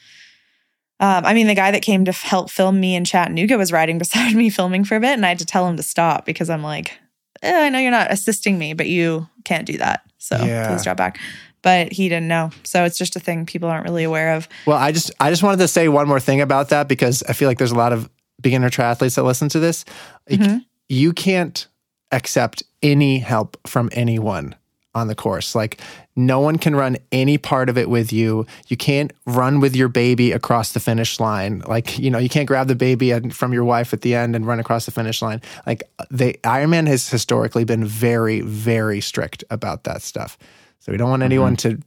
[1.00, 3.72] Um, I mean, the guy that came to f- help film me in Chattanooga was
[3.74, 6.26] riding beside me filming for a bit, and I had to tell him to stop
[6.26, 6.98] because I'm like,
[7.44, 10.02] eh, I know you're not assisting me, but you can't do that.
[10.18, 10.68] So Yeah.
[10.70, 11.20] please drop back.
[11.62, 12.52] But he didn't know.
[12.64, 14.50] So it's just a thing people aren't really aware of.
[14.66, 17.34] Well, I just I just wanted to say one more thing about that because I
[17.34, 18.10] feel like there's a lot of
[18.42, 19.86] beginner triathletes that listen to this.
[20.30, 20.66] Like, Mhm.
[20.90, 21.66] You can't
[22.12, 24.56] accept any help from anyone
[24.96, 25.56] on the course.
[25.56, 25.82] Like
[26.16, 28.46] no one can run any part of it with you.
[28.68, 31.64] You can't run with your baby across the finish line.
[31.68, 34.46] Like, you know, you can't grab the baby from your wife at the end and
[34.46, 35.42] run across the finish line.
[35.66, 40.38] Like the Ironman has historically been very very strict about that stuff.
[40.80, 41.80] So we don't want anyone to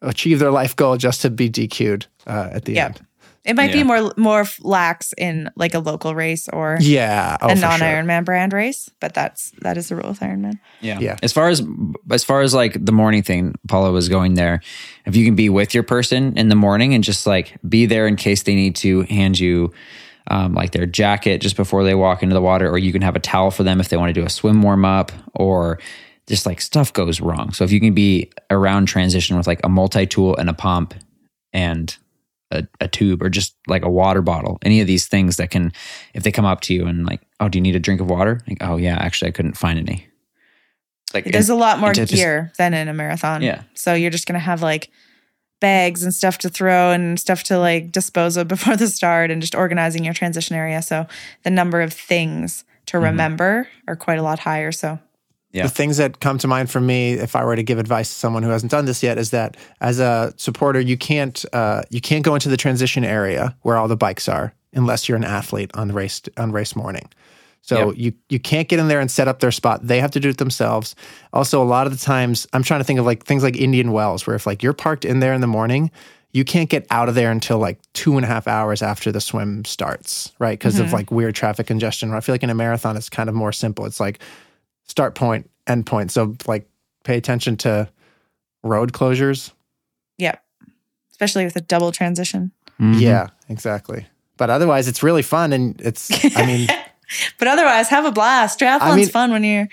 [0.00, 2.86] achieve their life goal just to be DQ'd uh, at the Yeah.
[2.86, 3.00] end.
[3.44, 7.54] It might be more more lax in like a local race or Yeah, oh, a
[7.54, 7.86] for non sure.
[7.86, 10.58] Ironman brand race, but that's that is the rule with Ironman.
[10.80, 10.98] Yeah.
[10.98, 11.18] Yeah.
[11.22, 11.62] As far as
[12.10, 14.60] as far as like the morning thing, Paula was going there.
[15.04, 18.06] If you can be with your person in the morning and just like be there
[18.06, 19.72] in case they need to hand you
[20.28, 23.14] um, like their jacket just before they walk into the water, or you can have
[23.16, 25.78] a towel for them if they want to do a swim warm up, or
[26.26, 27.52] just like stuff goes wrong.
[27.52, 30.94] So if you can be around transition with like a multi tool and a pump
[31.52, 31.94] and
[32.50, 35.72] a, a tube or just like a water bottle, any of these things that can,
[36.14, 38.08] if they come up to you and like, oh, do you need a drink of
[38.08, 38.40] water?
[38.48, 40.06] Like, oh yeah, actually I couldn't find any.
[41.12, 43.42] Like There's a lot more to just- gear than in a marathon.
[43.42, 43.62] Yeah.
[43.74, 44.90] So you're just gonna have like
[45.60, 49.40] bags and stuff to throw and stuff to like dispose of before the start and
[49.40, 50.82] just organizing your transition area.
[50.82, 51.06] So
[51.44, 53.04] the number of things to Mm-hmm.
[53.04, 54.70] remember are quite a lot higher.
[54.72, 54.98] So
[55.54, 55.62] Yeah.
[55.62, 58.14] The things that come to mind for me, if I were to give advice to
[58.14, 62.00] someone who hasn't done this yet, is that as a supporter, you can't uh, you
[62.00, 65.70] can't go into the transition area where all the bikes are unless you're an athlete
[65.74, 67.08] on race on race morning.
[67.62, 67.94] So Yep.
[67.96, 69.86] you you can't get in there and set up their spot.
[69.86, 70.96] They have to do it themselves.
[71.32, 73.92] Also, a lot of the times, I'm trying to think of like things like Indian
[73.92, 75.90] Wells, where if like you're parked in there in the morning,
[76.32, 79.20] you can't get out of there until like two and a half hours after the
[79.20, 80.58] swim starts, right?
[80.58, 82.12] Because of like weird traffic congestion.
[82.12, 83.86] I feel like in a marathon, it's kind of more simple.
[83.86, 84.18] It's like
[84.86, 86.10] start point, end point.
[86.12, 86.68] So like
[87.04, 87.88] pay attention to
[88.62, 89.50] road closures.
[90.18, 90.36] yeah.
[91.10, 92.50] Especially with a double transition.
[92.80, 93.00] Mhm.
[93.00, 94.06] Yeah, exactly.
[94.36, 96.10] But otherwise, it's really fun, and it's.
[96.36, 96.68] I mean,
[97.38, 98.58] But otherwise, have a blast.
[98.58, 99.68] Triathlon's mean- fun when you're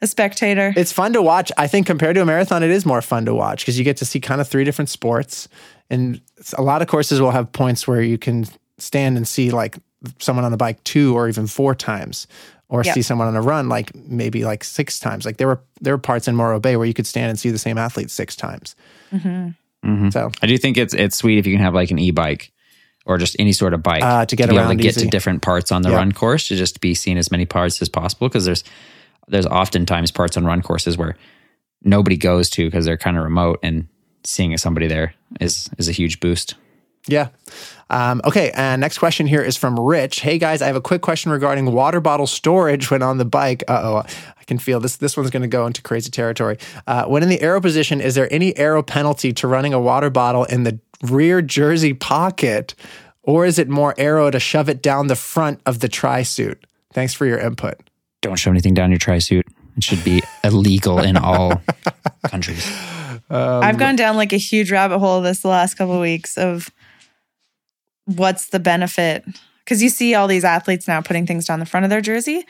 [0.00, 0.72] a spectator.
[0.74, 1.52] it's fun to watch.
[1.58, 3.98] I think compared to a marathon, it is more fun to watch because you get
[3.98, 5.48] to see kind of three different sports,
[5.90, 6.20] and
[6.56, 8.46] a lot of courses will have points where you can
[8.78, 9.76] stand and see like
[10.18, 12.26] someone on a bike two or even four times,
[12.68, 12.94] or Yep.
[12.94, 15.24] see someone on a run like maybe like six times.
[15.24, 17.50] Like there were there were parts in Morro Bay where you could stand and see
[17.50, 18.74] the same athlete six times.
[19.12, 19.54] Mhm.
[20.12, 22.50] So I do think it's it's sweet if you can have like an e-bike
[23.04, 25.02] or just any sort of bike Uh, to get be able to get easy.
[25.02, 25.96] to different parts on the Yeah.
[25.96, 28.64] run course to just be seen as many parts as possible because there's
[29.28, 31.16] there's oftentimes parts on run courses where
[31.84, 33.86] nobody goes to because they're kind of remote and
[34.24, 36.54] seeing somebody there is is a huge boost.
[37.06, 37.28] Yeah.
[37.88, 38.50] Um, okay.
[38.54, 40.20] And next question here is from Rich.
[40.20, 43.62] Hey guys, I have a quick question regarding water bottle storage when on the bike.
[43.68, 44.96] Uh oh, I can feel this.
[44.96, 46.58] This one's going to go into crazy territory.
[46.86, 50.10] Uh, when in the aero position, is there any aero penalty to running a water
[50.10, 52.74] bottle in the rear jersey pocket,
[53.22, 56.66] or is it more aero to shove it down the front of the tri suit?
[56.92, 57.78] Thanks for your input.
[58.22, 59.46] Don't shove anything down your tri suit.
[59.76, 61.62] It should be illegal in all
[62.26, 62.66] countries.
[63.28, 66.70] I've gone down like a huge rabbit hole this the last couple of weeks of
[68.06, 69.24] what's the benefit
[69.66, 72.46] because you see all these athletes now putting things down the front of their jersey,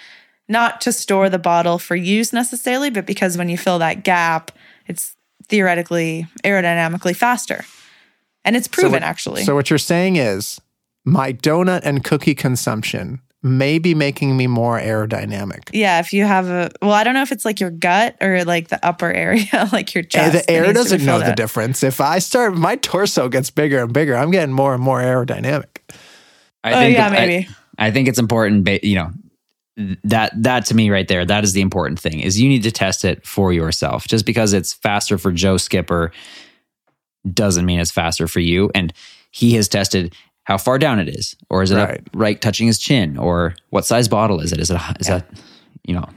[0.48, 4.50] not to store the bottle for use necessarily, but because when you fill that gap,
[4.86, 5.16] it's
[5.48, 7.64] theoretically aerodynamically faster,
[8.44, 9.44] and it's proven what- actually.
[9.44, 10.60] So what you're saying is
[11.04, 15.70] my donut and cookie consumption may be making me more aerodynamic.
[15.72, 18.44] yeah, if you have a well, I don't know if it's like your gut or
[18.44, 20.46] like the upper area, like your eh, And chest.
[20.46, 21.36] the air needs to be doesn't know the out.
[21.36, 21.82] difference.
[21.82, 24.14] If I start, my torso gets bigger and bigger.
[24.16, 25.66] I'm getting more and more aerodynamic.
[26.64, 27.48] I Oh yeah, I- maybe.
[27.78, 29.10] I think it's important, you know,
[30.04, 32.70] that that to me right there, that is the important thing is you need to
[32.72, 34.08] test it for yourself.
[34.08, 36.10] Just because it's faster for Joe Skipper
[37.30, 38.70] doesn't mean it's faster for you.
[38.74, 38.92] And
[39.30, 40.14] he has tested
[40.46, 41.98] how far down it is, or is it Right.
[41.98, 44.60] up right touching his chin, or what size bottle is it?
[44.60, 45.26] Is it a- is that
[45.84, 46.08] you know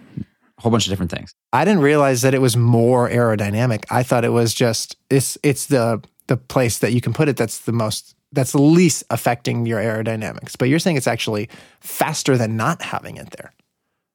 [0.58, 1.34] a whole bunch of different things.
[1.54, 3.86] I didn't realize that it was more aerodynamic.
[3.90, 7.38] I thought it was just it's it's the the place that you can put it
[7.38, 10.56] that's the most that's the least affecting your aerodynamics.
[10.58, 13.52] But you're saying it's actually faster than not having it there.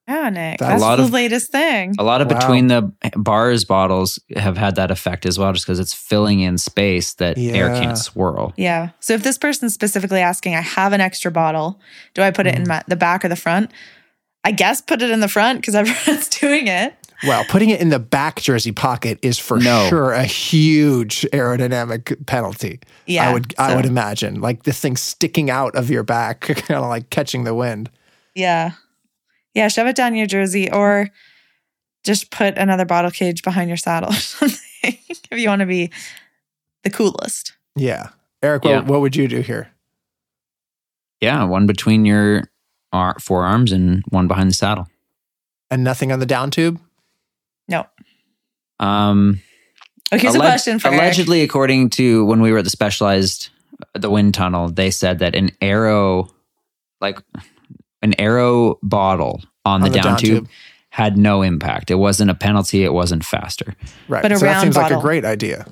[0.07, 0.59] Yeah, Nick.
[0.59, 1.95] That's- That's A lot the of- latest thing.
[1.99, 2.39] A lot of Wow.
[2.39, 6.59] between the bars bottles have had that effect as well, just because it's filling in
[6.59, 8.53] space that air can't swirl.
[8.57, 8.91] Yeah.
[9.01, 11.81] So if this person's specifically asking, I have an extra bottle,
[12.13, 12.59] do I put it Mm.
[12.61, 13.71] in my, the back or the front?
[14.45, 16.95] I guess put it in the front because everyone's doing it.
[17.27, 19.87] Well, putting it in the back jersey pocket is for No.
[19.89, 22.81] sure a huge aerodynamic penalty.
[23.07, 24.43] Yeah, I would I would imagine.
[24.43, 27.89] Like this thing sticking out of your back, kind of like catching the wind.
[28.35, 28.73] Yeah.
[29.55, 29.69] Yeah.
[29.69, 31.11] Shove it down your jersey or
[32.05, 35.91] just put another bottle cage behind your saddle or something if you want to be
[36.83, 37.55] the coolest.
[37.77, 38.11] Yeah.
[38.43, 38.77] Eric, Yeah.
[38.81, 39.71] What, what would you do here?
[41.21, 42.43] Yeah, one between your
[42.93, 44.89] ar- forearms and one behind the saddle.
[45.71, 46.79] And nothing on the down tube?
[47.69, 47.87] No.
[48.79, 49.41] Um,
[50.13, 51.01] Oh, here's alleg- a question for Eric.
[51.01, 53.49] allegedly, according to when we were at the specialized,
[53.95, 56.29] the wind tunnel, they said that an aero,
[57.01, 57.19] like
[58.05, 60.49] an aero bottle on, the, On the down, down tube, tube.
[60.91, 61.91] had no impact.
[61.91, 62.85] It wasn't a penalty.
[62.85, 63.75] It wasn't faster.
[64.09, 64.23] Right.
[64.23, 65.67] But a so that round seems like a great idea.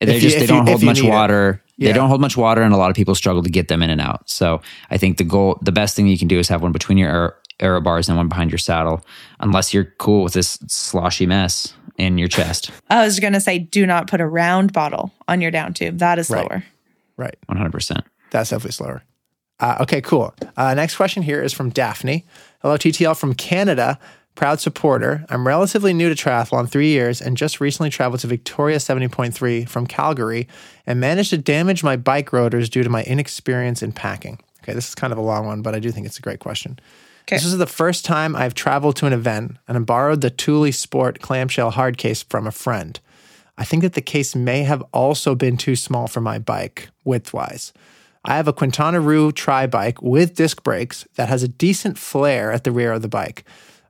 [0.00, 1.62] They If just if they you- don't if hold much water.
[1.76, 1.88] Yeah.
[1.88, 3.90] They don't hold much water, and a lot of people struggle to get them in
[3.90, 4.28] and out.
[4.28, 4.60] So
[4.90, 7.08] I think the goal, the best thing you can do is have one between your
[7.08, 9.04] aer- aero bars and one behind your saddle,
[9.38, 12.70] unless you're cool with this sloshy mess in your chest.
[12.90, 15.98] I was going to say, do not put a round bottle on your down tube.
[15.98, 16.46] That is Right.
[16.48, 16.64] slower.
[17.16, 17.36] Right.
[17.46, 18.04] One hundred percent.
[18.30, 19.02] That's definitely slower.
[19.60, 20.34] Uh, okay, cool.
[20.56, 22.24] Uh, next question here is from Daphne.
[22.60, 23.98] Hello, TTL from Canada.
[24.34, 25.24] Proud supporter.
[25.30, 29.86] I'm relatively new to triathlon, three years, and just recently traveled to Victoria 70.3 from
[29.86, 30.46] Calgary
[30.86, 34.38] and managed to damage my bike rotors due to my inexperience in packing.
[34.62, 36.38] Okay, this is kind of a long one, but I do think it's a great
[36.38, 36.78] question.
[37.22, 37.36] Okay.
[37.36, 40.72] This is the first time I've traveled to an event and I borrowed the Thule
[40.72, 42.98] Sport clamshell hard case from a friend.
[43.58, 47.34] I think that the case may have also been too small for my bike, width
[47.34, 47.72] wise.
[48.24, 52.52] I have a Quintana Roo tri bike with disc brakes that has a decent flare
[52.52, 53.44] at the rear of the bike.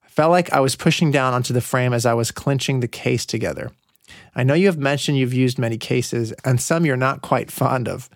[0.05, 2.89] I felt like I was pushing down onto the frame as I was clinching the
[2.89, 3.71] case together.
[4.35, 7.89] I know you have mentioned you've used many cases and some you're not quite fond
[7.89, 8.09] of.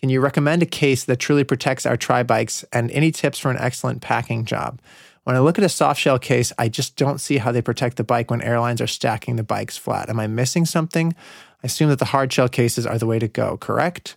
[0.00, 3.50] Can you recommend a case that truly protects our tri bikes and any tips for
[3.50, 4.80] an excellent packing job?
[5.22, 7.96] When I look at a soft shell case, I just don't see how they protect
[7.96, 10.10] the bike when airlines are stacking the bikes flat.
[10.10, 11.14] Am I missing something?
[11.62, 14.16] I assume that the hard shell cases are the way to go, correct?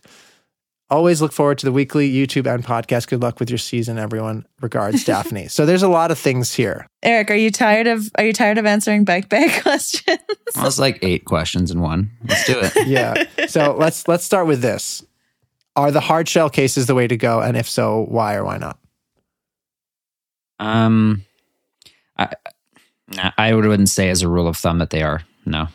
[0.90, 3.08] Always look forward to the weekly YouTube and podcast.
[3.08, 4.46] Good luck with your season, everyone.
[4.62, 5.48] Regards, Daphne.
[5.48, 6.86] So there's a lot of things here.
[7.02, 10.18] Eric, are you tired of are you tired of answering bike bag questions?
[10.56, 12.10] Well, it's like eight questions in one.
[12.26, 12.72] Let's do it.
[12.88, 13.24] Yeah.
[13.48, 15.04] So let's let's start with this.
[15.76, 17.40] Are the hard shell cases the way to go?
[17.40, 18.78] And if so, why or why not?
[20.58, 21.24] Um,
[22.16, 22.30] I
[23.36, 25.20] I wouldn't say as a rule of thumb that they are.
[25.44, 25.68] No.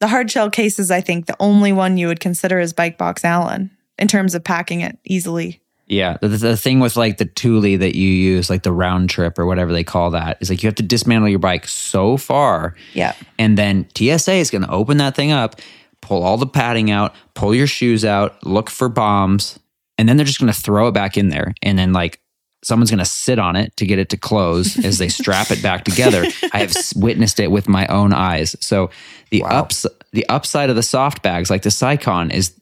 [0.00, 3.24] the hard shell cases, I think, the only one you would consider is Bike Box
[3.24, 3.70] Alan
[4.02, 5.60] in terms of packing it easily.
[5.86, 9.38] Yeah, the, the thing with like the Thule that you use, like the round trip
[9.38, 12.74] or whatever they call that, is like you have to dismantle your bike so far,
[12.94, 13.14] Yeah.
[13.38, 15.56] and then TSA is going to open that thing up,
[16.00, 19.58] pull all the padding out, pull your shoes out, look for bombs,
[19.98, 22.20] and then they're just going to throw it back in there, and then like
[22.64, 25.60] someone's going to sit on it to get it to close as they strap it
[25.62, 26.24] back together.
[26.54, 28.54] I have witnessed it with my own eyes.
[28.60, 28.88] So
[29.30, 29.48] the Wow.
[29.62, 32.54] ups the upside of the soft bags like the Scicon is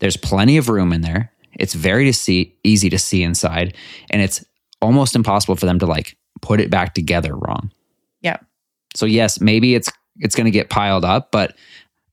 [0.00, 1.32] there's plenty of room in there.
[1.58, 3.74] It's very to see easy to see inside
[4.10, 4.44] and it's
[4.80, 7.72] almost impossible for them to like put it back together wrong.
[8.20, 8.36] Yeah.
[8.94, 11.56] So yes, maybe it's it's going to get piled up, but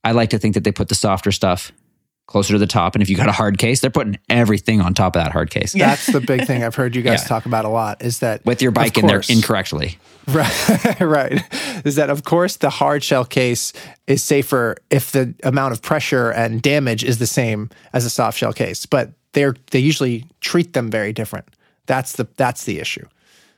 [0.03, 1.71] I like to think that they put the softer stuff
[2.27, 2.95] closer to the top.
[2.95, 5.51] And if you got a hard case, they're putting everything on top of that hard
[5.51, 5.73] case.
[5.73, 7.27] That's the big thing I've heard you guys Yeah.
[7.27, 9.97] talk about a lot is that With your bike in there incorrectly.
[10.33, 11.43] Right, right.
[11.85, 13.73] Is that of course the hard shell case
[14.07, 18.37] is safer if the amount of pressure and damage is the same as a soft
[18.37, 21.45] shell case, but they're they usually treat them very different.
[21.85, 23.03] That's the that's the issue.
[23.03, 23.09] So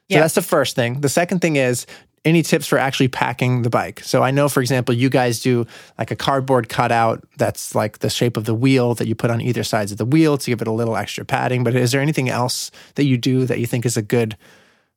[0.10, 0.20] Yeah.
[0.22, 1.02] that's the first thing.
[1.02, 1.86] The second thing is
[2.26, 4.02] any tips for actually packing the bike.
[4.02, 5.66] So I know, for example, you guys do
[5.98, 9.40] like a cardboard cutout that's like the shape of the wheel that you put on
[9.40, 11.64] either sides of the wheel to give it a little extra padding.
[11.64, 14.36] But is there anything else that you do that you think is a good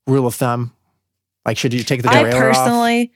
[0.08, 0.72] rule of thumb?
[1.45, 2.57] Like, should you take the I derailleur off?
[2.57, 3.12] personally,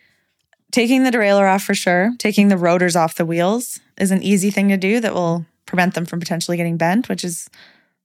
[0.72, 4.50] taking the derailleur off for sure, taking the rotors off the wheels is an easy
[4.50, 7.48] thing to do that will prevent them from potentially getting bent, which is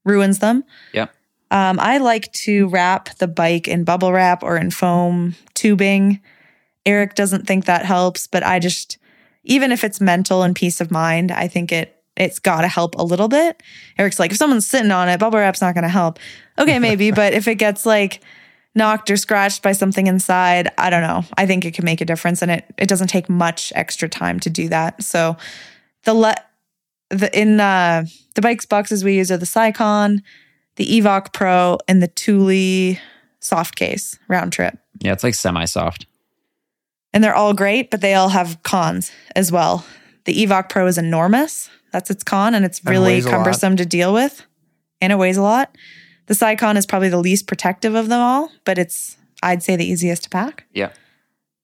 [0.04, 0.64] ruins them.
[0.92, 1.06] Yeah.
[1.50, 6.20] Um, I like to wrap the bike in bubble wrap or in foam tubing.
[6.86, 8.98] Eric doesn't think that helps, but I just,
[9.42, 12.96] even if it's mental and peace of mind, I think it it's got to help
[12.96, 13.62] a little bit.
[13.98, 16.18] Eric's like, if someone's sitting on it, bubble wrap's not going to help.
[16.58, 18.20] Okay, maybe, but if it gets like
[18.74, 21.24] knocked or scratched by something inside, I don't know.
[21.36, 24.40] I think it can make a difference, and it it doesn't take much extra time
[24.40, 25.02] to do that.
[25.02, 25.36] So
[26.04, 26.50] the let
[27.10, 28.04] the in uh,
[28.34, 30.22] the bikes boxes we use are the Scicon,
[30.76, 32.96] the Evoc Pro, and the Thule
[33.40, 34.78] soft case round trip.
[35.00, 36.06] Yeah, it's like semi soft.
[37.12, 39.84] And they're all great, but they all have cons as well.
[40.26, 41.68] The Evoc Pro is enormous.
[41.92, 44.46] That's its con, and it's really cumbersome to deal with.
[45.00, 45.76] And it weighs a lot.
[46.30, 49.84] The Scicon is probably the least protective of them all, but it's, I'd say, the
[49.84, 50.64] easiest to pack.
[50.72, 50.92] Yeah.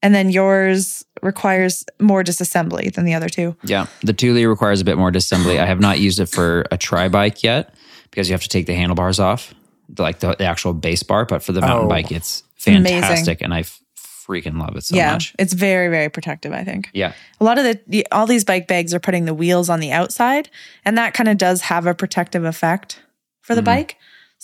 [0.03, 3.55] And then yours requires more disassembly than the other two.
[3.62, 3.87] Yeah.
[4.03, 5.61] The Thule requires a bit more disassembly.
[5.61, 7.77] I have not used it for a tri bike yet
[8.11, 9.55] because you have to take the handlebars off,
[9.99, 11.27] like the, the actual base bar.
[11.27, 11.89] But for the mountain Oh.
[11.89, 13.03] bike, it's amazing.
[13.03, 13.43] fantastic.
[13.43, 15.12] And I f- freaking love it so yeah.
[15.12, 15.33] much.
[15.39, 16.91] It's very, very protective, I think.
[16.93, 17.12] Yeah.
[17.41, 19.93] A lot of the- the, all these bike bags are putting the wheels on the
[19.93, 20.51] outside,
[20.85, 23.01] and that kind of does have a protective effect
[23.43, 23.67] for the mm-hmm.
[23.67, 23.97] bike.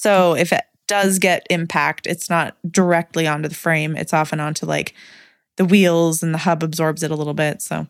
[0.02, 4.66] So if it does get impact, it's not directly onto the frame, it's often onto
[4.66, 4.94] like
[5.56, 7.62] the wheels and the hub absorbs it a little bit.
[7.62, 7.86] So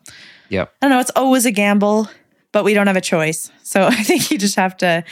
[0.49, 0.71] Yep.
[0.81, 0.99] I don't know.
[0.99, 2.07] It's always a gamble,
[2.51, 3.51] but we don't have a choice.
[3.63, 5.03] So I think you just have to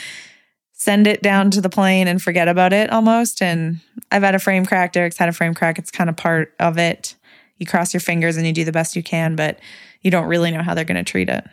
[0.72, 3.42] send it down to the plane and forget about it almost.
[3.42, 3.80] And
[4.12, 4.94] I've had a frame crack.
[4.94, 5.80] Derek's had a frame crack.
[5.80, 7.16] It's kind of part of it.
[7.58, 9.60] You cross your fingers and you do the best you can, but
[10.02, 11.46] you don't really know how they're going to treat it.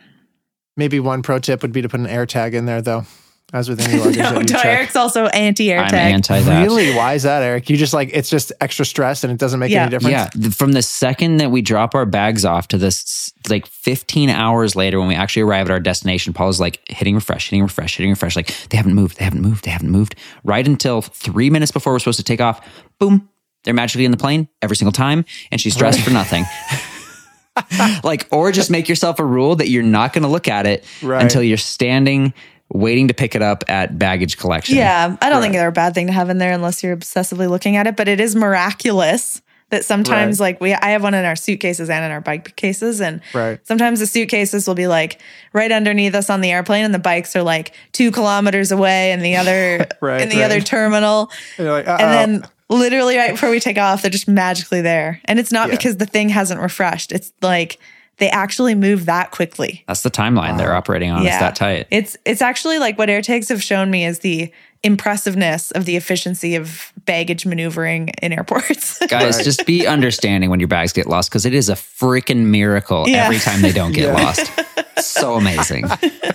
[0.77, 3.05] Maybe one pro tip would be to put an AirTag in there, though,
[3.51, 4.65] as with any luggage no, that you check.
[4.65, 6.13] Eric's also anti air I'm tag.
[6.13, 6.61] anti that.
[6.63, 6.93] Really?
[6.95, 7.69] Why is that, Eric?
[7.69, 9.81] You just like it's just extra stress and it doesn't make Yeah.
[9.83, 10.35] any difference.
[10.35, 14.75] Yeah, from the second that we drop our bags off to this, like 15 hours
[14.75, 18.11] later, when we actually arrive at our destination, Paul's like hitting refresh, hitting refresh, hitting
[18.11, 18.35] refresh.
[18.35, 20.15] Like they haven't moved, they haven't moved, they haven't moved.
[20.43, 22.63] Right until three minutes before we're supposed to take off,
[22.99, 23.29] boom,
[23.63, 26.45] they're magically in the plane every single time, and she's dressed for nothing.
[28.03, 30.85] like, or just make yourself a rule that you're not going to look at it
[31.01, 31.21] Right.
[31.21, 32.33] until you're standing
[32.71, 34.77] waiting to pick it up at baggage collection.
[34.77, 37.49] Yeah, I don't think they're a bad thing to have in there unless you're obsessively
[37.49, 37.95] looking at it.
[37.95, 39.41] But it is miraculous
[39.71, 42.99] that sometimes, like we, I have one in our suitcases and in our bike cases,
[43.01, 43.59] and Right.
[43.67, 45.21] sometimes the suitcases will be like
[45.53, 49.21] right underneath us on the airplane, and the bikes are like two kilometers away in
[49.21, 50.45] the other Right, in the right.
[50.45, 54.81] other terminal, And like, and then literally right before we take off, they're just magically
[54.81, 55.75] there, and it's not Yeah.
[55.75, 57.11] because the thing hasn't refreshed.
[57.11, 57.77] It's like
[58.19, 59.83] they actually move that quickly.
[59.87, 61.25] That's the timeline they're operating on.
[61.25, 61.87] It's that tight.
[61.89, 64.51] It's it's actually like what AirTags have shown me is the
[64.83, 68.97] impressiveness of the efficiency of baggage maneuvering in airports.
[69.07, 69.43] Guys, Right.
[69.45, 73.25] just be understanding when your bags get lost because it is a freaking miracle Yeah.
[73.25, 74.23] every time they don't get Yeah.
[74.23, 74.51] lost.
[75.01, 75.85] So amazing.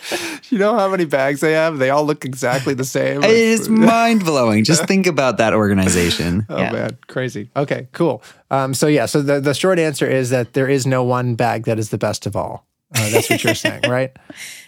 [0.51, 1.79] you know how many bags they have?
[1.79, 3.23] They all look exactly the same.
[3.23, 4.65] it is mind blowing.
[4.65, 6.47] Just think about that organization.
[6.49, 6.73] Oh Yeah.
[6.73, 7.51] man, crazy.
[7.57, 8.23] Okay, cool.
[8.51, 11.65] Um, so yeah, so the, the short answer is that there is no one bag
[11.65, 12.67] that is the best of all.
[12.97, 14.13] Uh, that's what you're saying, right?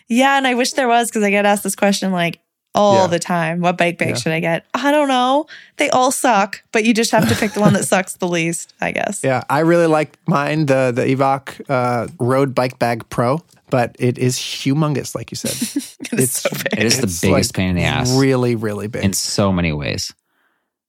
[0.09, 2.41] yeah, and I wish there was because I get asked this question like
[2.77, 3.07] all Yeah.
[3.09, 3.61] the time.
[3.61, 4.15] What bike bag Yeah.
[4.17, 4.65] should I get?
[4.75, 5.47] I don't know.
[5.79, 8.75] They all suck, but you just have to pick the one that sucks the least,
[8.81, 9.23] I guess.
[9.25, 14.19] Yeah, I really like mine, the the Evoc uh, Road Bike Bag Pro, but it
[14.19, 15.53] is humongous, like you said.
[16.13, 16.79] It's so big.
[16.79, 19.05] It is the It's, biggest like, pain in the ass Really, really big.
[19.05, 20.15] in so many ways.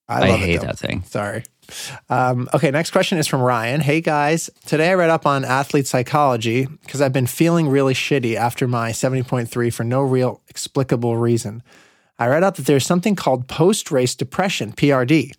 [0.08, 1.04] I, I, love hate it, that thing.
[1.08, 1.44] Sorry.
[2.10, 3.82] Um, okay, next question is from Ryan.
[3.82, 8.36] Hey guys, today I read up on athlete psychology because I've been feeling really shitty
[8.36, 11.62] after my 70.3 for no real explicable reason.
[12.20, 15.34] I read up that there's something called post race depression, PRD,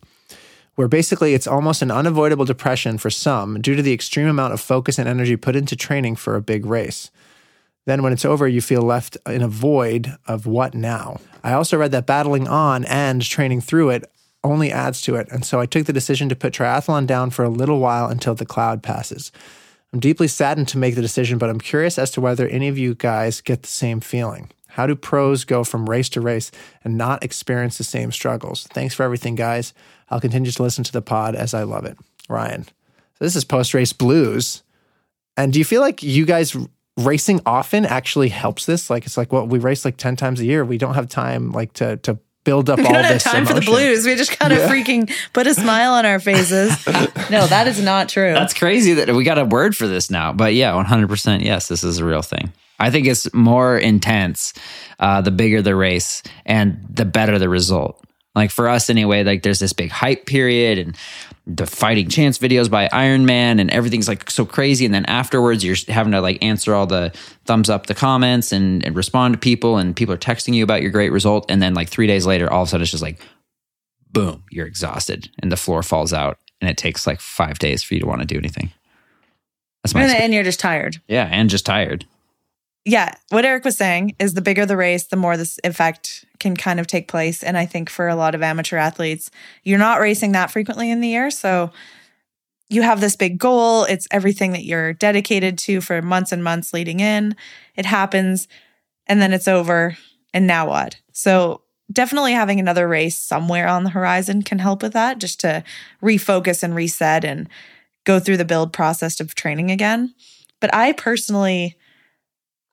[0.76, 4.60] where basically it's almost an unavoidable depression for some due to the extreme amount of
[4.60, 7.10] focus and energy put into training for a big race.
[7.84, 11.20] Then, when it's over, you feel left in a void of what now.
[11.42, 14.10] I also read that battling on and training through it
[14.44, 15.28] only adds to it.
[15.30, 18.34] And so I took the decision to put triathlon down for a little while until
[18.34, 19.32] the cloud passes.
[19.92, 22.78] I'm deeply saddened to make the decision, but I'm curious as to whether any of
[22.78, 24.50] you guys get the same feeling.
[24.68, 26.50] How do pros go from race to race
[26.84, 28.68] and not experience the same struggles?
[28.70, 29.72] Thanks for everything, guys.
[30.10, 31.98] I'll continue to listen to the pod as I love it.
[32.28, 32.64] Ryan.
[32.64, 34.62] So this is post race blues.
[35.36, 36.56] And do you feel like you guys
[36.96, 38.90] racing often actually helps this?
[38.90, 40.64] Like it's like well, we race like 10 times a year.
[40.64, 42.18] We don't have time like to to
[42.48, 44.06] build up We all don't have this time for the blues.
[44.06, 46.70] We just kind of freaking put a smile on our faces.
[47.30, 48.32] no, that is not true.
[48.32, 50.32] That's crazy that we got a word for this now.
[50.32, 52.50] But yeah, 100% yes, this is a real thing.
[52.78, 54.54] I think it's more intense
[54.98, 58.02] uh, the bigger the race and the better the result.
[58.34, 60.96] Like for us anyway, like there's this big hype period and
[61.50, 64.84] the fighting chance videos by Ironman and everything's like so crazy.
[64.84, 67.10] And then afterwards, you're having to like answer all the
[67.46, 70.82] thumbs up the comments and, and respond to people, and people are texting you about
[70.82, 71.46] your great result.
[71.50, 73.18] And then like three days later, all of a sudden it's just like,
[74.12, 76.38] boom, you're exhausted and the floor falls out.
[76.60, 78.70] And it takes like five days for you to want to do anything.
[79.82, 81.00] That's my and, and you're just tired.
[81.08, 82.04] Yeah, and just tired.
[82.84, 86.56] Yeah, what Eric was saying is the bigger the race, the more this effect can
[86.56, 87.42] kind of take place.
[87.42, 89.30] And I think for a lot of amateur athletes,
[89.62, 91.30] you're not racing that frequently in the year.
[91.30, 91.70] So
[92.70, 93.84] you have this big goal.
[93.84, 97.36] It's everything that you're dedicated to for months and months leading in.
[97.76, 98.48] It happens
[99.06, 99.96] and then it's over.
[100.32, 100.96] And now what?
[101.12, 101.62] So
[101.92, 105.64] definitely having another race somewhere on the horizon can help with that, just to
[106.02, 107.48] refocus and reset and
[108.04, 110.14] go through the build process of training again.
[110.60, 111.76] But I personally,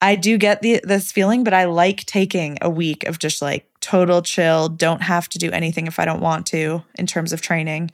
[0.02, 3.68] I do get the, this feeling, but I like taking a week of just like
[3.80, 7.42] total chill, don't have to do anything if I don't want to in terms of
[7.42, 7.92] training.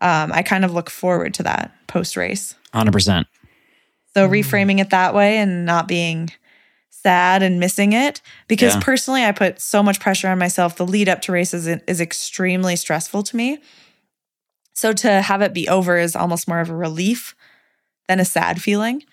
[0.00, 2.54] Um, I kind of look forward to that post race.
[2.74, 3.24] 100%.
[4.14, 6.30] So reframing it that way and not being
[6.90, 8.80] sad and missing it because Yeah.
[8.80, 10.76] personally I put so much pressure on myself.
[10.76, 13.58] The lead up to races is, is extremely stressful to me.
[14.74, 17.34] So to have it be over is almost more of a relief
[18.08, 19.04] than a sad feeling.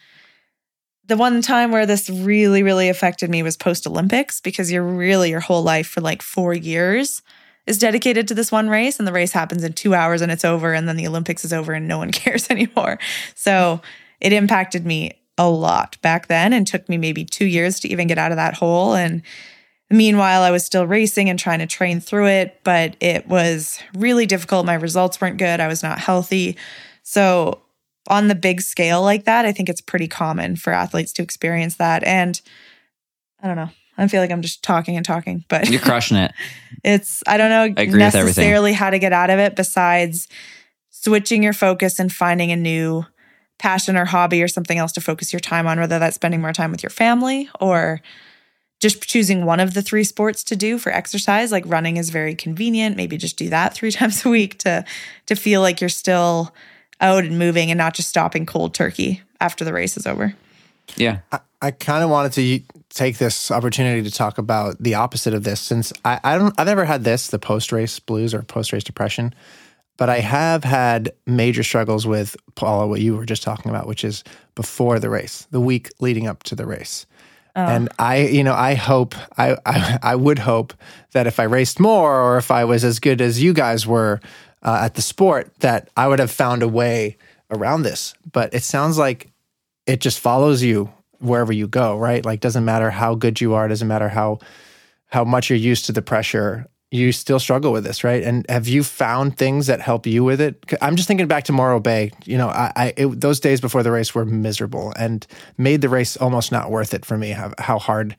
[1.07, 5.29] The one time where this really, really affected me was post Olympics because you're really
[5.29, 7.21] your whole life for like four years
[7.67, 10.45] is dedicated to this one race, and the race happens in two hours and it's
[10.45, 12.99] over, and then the Olympics is over and no one cares anymore.
[13.35, 13.81] So
[14.21, 18.07] it impacted me a lot back then and took me maybe two years to even
[18.07, 18.95] get out of that hole.
[18.95, 19.21] And
[19.89, 24.25] meanwhile, I was still racing and trying to train through it, but it was really
[24.25, 24.65] difficult.
[24.65, 25.59] My results weren't good.
[25.59, 26.57] I was not healthy.
[27.03, 27.61] So,
[28.07, 31.75] on the big scale like that, I think it's pretty common for athletes to experience
[31.75, 32.03] that.
[32.03, 32.39] And
[33.41, 33.69] I don't know.
[33.97, 36.33] I feel like I'm just talking and talking, but You're crushing it.
[36.83, 40.27] it's I don't know I agree necessarily how to get out of it besides
[40.89, 43.05] switching your focus and finding a new
[43.57, 46.53] passion or hobby or something else to focus your time on, whether that's spending more
[46.53, 48.01] time with your family or
[48.81, 51.51] just choosing one of the three sports to do for exercise.
[51.51, 52.97] Like running is very convenient.
[52.97, 54.83] Maybe just do that three times a week to
[55.27, 56.53] to feel like you're still
[57.01, 60.35] out and moving and not just stopping cold turkey after the race is over.
[60.95, 61.19] Yeah.
[61.61, 65.59] I kind of wanted to take this opportunity to talk about the opposite of this,
[65.59, 68.83] since I, I don't, I've never had this, the post race blues or post race
[68.83, 69.33] depression,
[69.97, 74.03] but I have had major struggles with Paula, what you were just talking about, which
[74.03, 74.23] is
[74.53, 77.05] before the race, the week leading up to the race.
[77.55, 77.65] Oh.
[77.65, 80.73] And I, you know, I hope, I, I, I would hope
[81.13, 84.19] that if I raced more or if I was as good as you guys were
[84.65, 87.15] uh, at the sport, that I would have found a way
[87.49, 88.13] around this.
[88.31, 89.31] But it sounds like
[89.85, 92.25] it just follows you wherever you go, right?
[92.25, 94.39] Like doesn't matter how good you are, doesn't matter how
[95.07, 98.23] how much you're used to the pressure, you still struggle with this, right?
[98.23, 100.63] And have you found things that help you with it?
[100.81, 102.11] I'm just thinking back to Morro Bay.
[102.25, 105.25] You know, I, I it, those days before the race were miserable and
[105.57, 107.29] made the race almost not worth it for me.
[107.29, 108.15] How, how hard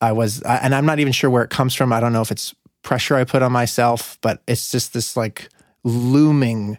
[0.00, 1.92] I was, I, and I'm not even sure where it comes from.
[1.92, 5.48] I don't know if it's pressure I put on myself, but it's just this like
[5.86, 6.78] looming,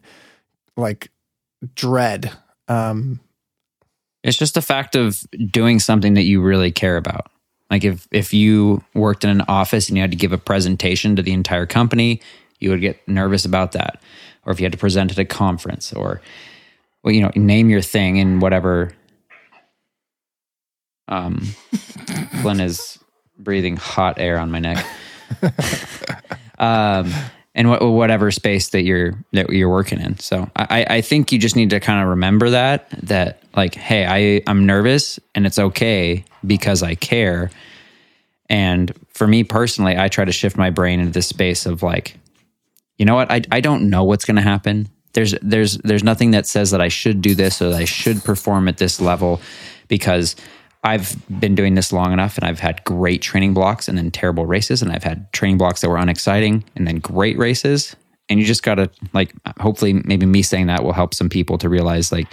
[0.76, 1.10] like
[1.76, 2.32] dread.
[2.68, 3.20] Um,
[4.24, 7.32] It's just a fact of doing something that you really care about.
[7.72, 11.16] Like if if you worked in an office and you had to give a presentation
[11.16, 12.22] to the entire company,
[12.60, 14.02] you would get nervous about that.
[14.46, 16.22] Or if you had to present at a conference or
[17.04, 18.92] well, you know, name your thing in whatever
[21.08, 21.42] um
[22.42, 23.00] Glenn is
[23.40, 24.86] breathing hot air on my neck.
[26.60, 27.14] um
[27.58, 30.18] and wh- whatever space that you're that you're working in.
[30.20, 34.06] So I, I think you just need to kind of remember that that like, hey,
[34.06, 37.50] I I'm nervous and it's okay because I care.
[38.50, 42.18] And for me personally, I try to shift my brain into this space of like,
[42.98, 44.88] you know what, I I don't know what's going to happen.
[45.14, 48.24] There's there's there's nothing that says that I should do this or that I should
[48.24, 49.42] perform at this level
[49.88, 50.36] because
[50.84, 54.46] I've been doing this long enough and I've had great training blocks and then terrible
[54.46, 57.96] races and I've had training blocks that were unexciting and then great races
[58.30, 61.58] and you just got to like hopefully maybe me saying that will help some people
[61.58, 62.28] to realize like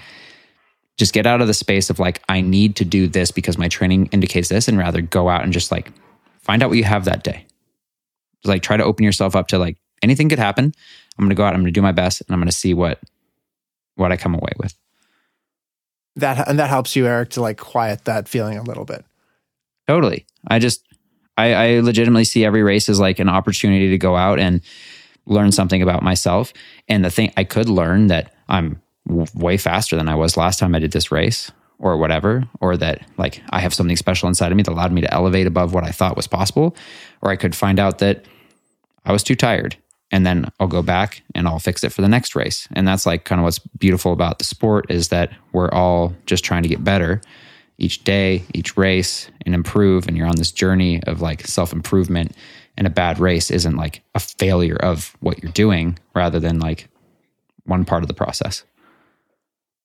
[0.97, 3.69] just get out of the space of like, I need to do this because my
[3.69, 5.91] training indicates this, and rather go out and just like
[6.41, 7.47] find out what you have that day.
[8.43, 10.73] Just like try to open yourself up to like anything could happen.
[11.19, 13.01] I'm gonna go out, I'm gonna do my best, and I'm gonna see what
[13.97, 14.75] what I come away with.
[16.17, 19.05] That and that helps you, Eric, to like quiet that feeling a little bit.
[19.87, 20.27] Totally.
[20.47, 20.85] I just
[21.37, 24.61] I, I legitimately see every race as like an opportunity to go out and
[25.27, 26.53] learn something about myself.
[26.89, 30.59] And the thing I could learn that I'm w- way faster than I was last
[30.59, 34.53] time I did this race or whatever, or that like I have something special inside
[34.53, 36.77] of me that allowed me to elevate above what I thought was possible.
[37.21, 38.25] Or I could find out that
[39.05, 39.77] I was too tired
[40.15, 42.69] and then I'll go back and I'll fix it for the next race.
[42.71, 46.45] And that's like kind of what's beautiful about the sport is that we're all just
[46.45, 47.21] trying to get better
[47.79, 52.31] each day, each race and improve and you're on this journey of like self-improvement
[52.79, 56.87] and a bad race isn't like a failure of what you're doing rather than like
[57.65, 58.63] one part of the process.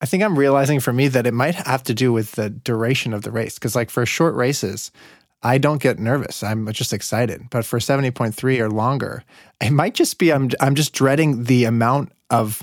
[0.01, 3.13] I think I'm realizing for me that it might have to do with the duration
[3.13, 3.55] of the race.
[3.55, 4.93] Because, like, for short races,
[5.41, 6.43] I don't get nervous.
[6.43, 7.43] I'm just excited.
[7.49, 9.23] But for 70.3 or longer,
[9.61, 12.61] it might just be I'm, I'm just dreading the amount of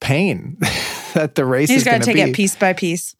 [0.00, 0.56] pain
[1.14, 2.30] that the race You is just got going to to take be.
[2.30, 3.16] it piece by piece.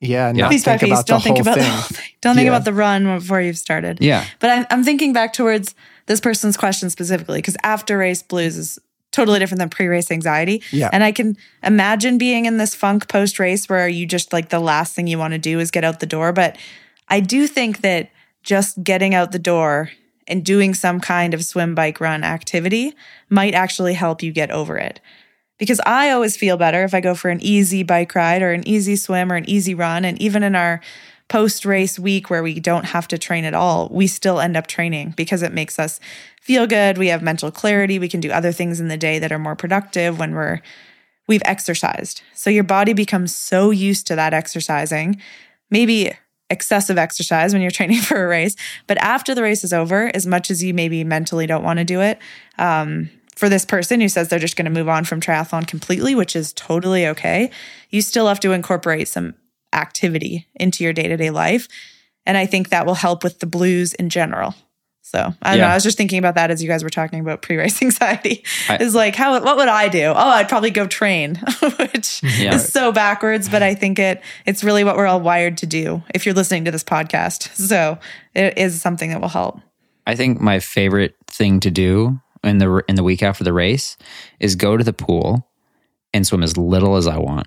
[0.00, 0.42] Yeah, Yeah.
[0.44, 0.90] not Piece by piece.
[0.90, 2.04] about Don't think whole about the whole thing.
[2.20, 2.52] Don't think Yeah.
[2.52, 3.98] about the run before you've started.
[4.00, 4.24] Yeah.
[4.40, 5.74] But I'm, I'm thinking back towards
[6.06, 8.78] this person's question specifically because after race blues is
[9.12, 10.62] totally different than pre race anxiety.
[10.70, 10.90] Yeah.
[10.92, 14.60] And I can imagine being in this funk post race where you just like the
[14.60, 16.32] last thing you want to do is get out the door.
[16.32, 16.58] But
[17.08, 18.10] I do think that
[18.42, 19.90] just getting out the door
[20.26, 22.94] and doing some kind of swim, bike, run activity
[23.28, 25.00] might actually help you get over it.
[25.58, 28.66] Because I always feel better if I go for an easy bike ride or an
[28.68, 30.04] easy swim or an easy run.
[30.04, 30.80] And even in our
[31.28, 34.66] post race week where we don't have to train at all, we still end up
[34.66, 35.98] training because it makes us
[36.40, 36.98] feel good.
[36.98, 37.98] We have mental clarity.
[37.98, 40.60] We can do other things in the day that are more productive when we're
[41.26, 42.22] we've exercised.
[42.34, 45.20] So your body becomes so used to that exercising,
[45.70, 46.12] maybe
[46.50, 48.56] excessive exercise when you're training for a race.
[48.86, 51.84] But after the race is over, as much as you maybe mentally don't want to
[51.84, 52.18] do it,
[52.58, 56.14] um, for this person who says they're just going to move on from triathlon completely,
[56.14, 57.50] which is totally okay,
[57.90, 59.34] you still have to incorporate some
[59.72, 61.68] activity into your day to day life.
[62.24, 64.54] And I think that will help with the blues in general.
[65.08, 65.68] So I don't know.
[65.68, 68.42] I was just thinking about that as you guys were talking about pre-race anxiety.
[68.68, 70.06] I- is like how what would I do?
[70.06, 71.36] Oh, I'd probably go train,
[71.78, 72.56] which Yeah.
[72.56, 73.48] is so backwards.
[73.48, 76.02] But I think it it's really what we're all wired to do.
[76.12, 77.98] If you're listening to this podcast, so
[78.34, 79.60] it is something that will help.
[80.08, 83.96] I think my favorite thing to do in the in the week after the race
[84.40, 85.48] is go to the pool
[86.12, 87.46] and swim as little as I want.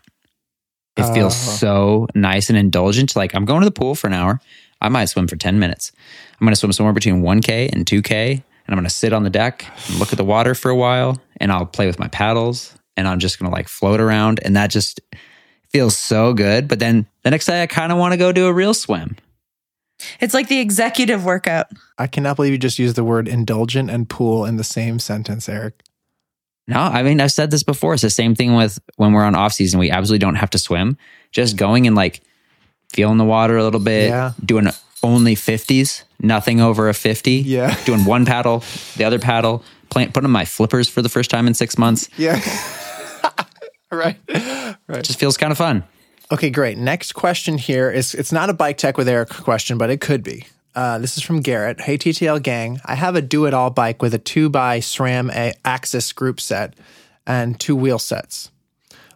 [0.95, 1.51] It feels Oh.
[1.57, 3.17] so nice and indulgent.
[3.17, 4.39] Like I'm going to the pool for an hour.
[4.81, 5.91] I might swim for 10 minutes.
[6.39, 8.31] I'm going to swim somewhere between 1K and 2K.
[8.31, 10.75] And I'm going to sit on the deck and look at the water for a
[10.75, 11.19] while.
[11.37, 12.75] And I'll play with my paddles.
[12.95, 14.39] And I'm just going to like float around.
[14.43, 15.01] And that just
[15.69, 16.67] feels so good.
[16.67, 19.17] But then the next day, I kind of want to go do a real swim.
[20.19, 21.67] It's like the executive workout.
[21.97, 25.49] I cannot believe you just used the word indulgent and pool in the same sentence,
[25.49, 25.81] Eric.
[26.67, 27.95] No, I mean I've said this before.
[27.95, 29.79] It's the same thing with when we're on off season.
[29.79, 30.97] We absolutely don't have to swim.
[31.31, 32.21] Just going and like
[32.93, 34.09] feeling the water a little bit.
[34.09, 34.33] Yeah.
[34.43, 34.67] Doing
[35.01, 37.35] only fifties, nothing over a fifty.
[37.37, 37.75] Yeah.
[37.85, 38.63] Doing one paddle,
[38.97, 39.63] the other paddle.
[39.89, 42.09] Playing, putting on my flippers for the first time in six months.
[42.15, 42.39] Yeah.
[43.91, 44.17] right.
[44.87, 45.03] Right.
[45.03, 45.83] Just feels kind of fun.
[46.31, 46.77] Okay, great.
[46.77, 50.21] Next question here is it's not a bike tech with Eric question, but it could
[50.23, 50.45] be.
[50.75, 51.81] Uh, this is from Garrett.
[51.81, 52.79] Hey, TTL gang.
[52.85, 56.39] I have a do it all bike with a 2 by SRAM a- AXS group
[56.39, 56.75] set
[57.25, 58.51] and two wheel sets,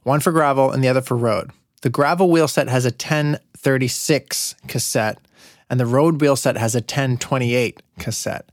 [0.01, 1.51] one for gravel and the other for road.
[1.83, 5.17] The gravel wheel set has a 1036 cassette,
[5.69, 8.49] and the road wheel set has a 1028 cassette.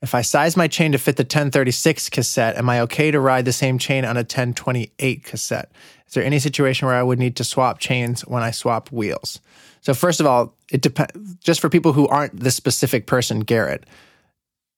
[0.00, 3.44] If I size my chain to fit the 1036 cassette, am I okay to ride
[3.44, 5.70] the same chain on a 1028 cassette?
[6.08, 9.40] Is there any situation where I would need to swap chains when I swap wheels?
[9.82, 11.34] So first of all, it depends.
[11.36, 13.84] Just for people who aren't the specific person, Garrett,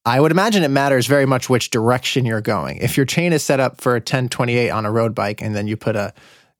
[0.04, 2.78] I would imagine it matters very much which direction you're going.
[2.78, 5.68] If your chain is set up for a 1028 on a road bike, and then
[5.68, 6.12] you put a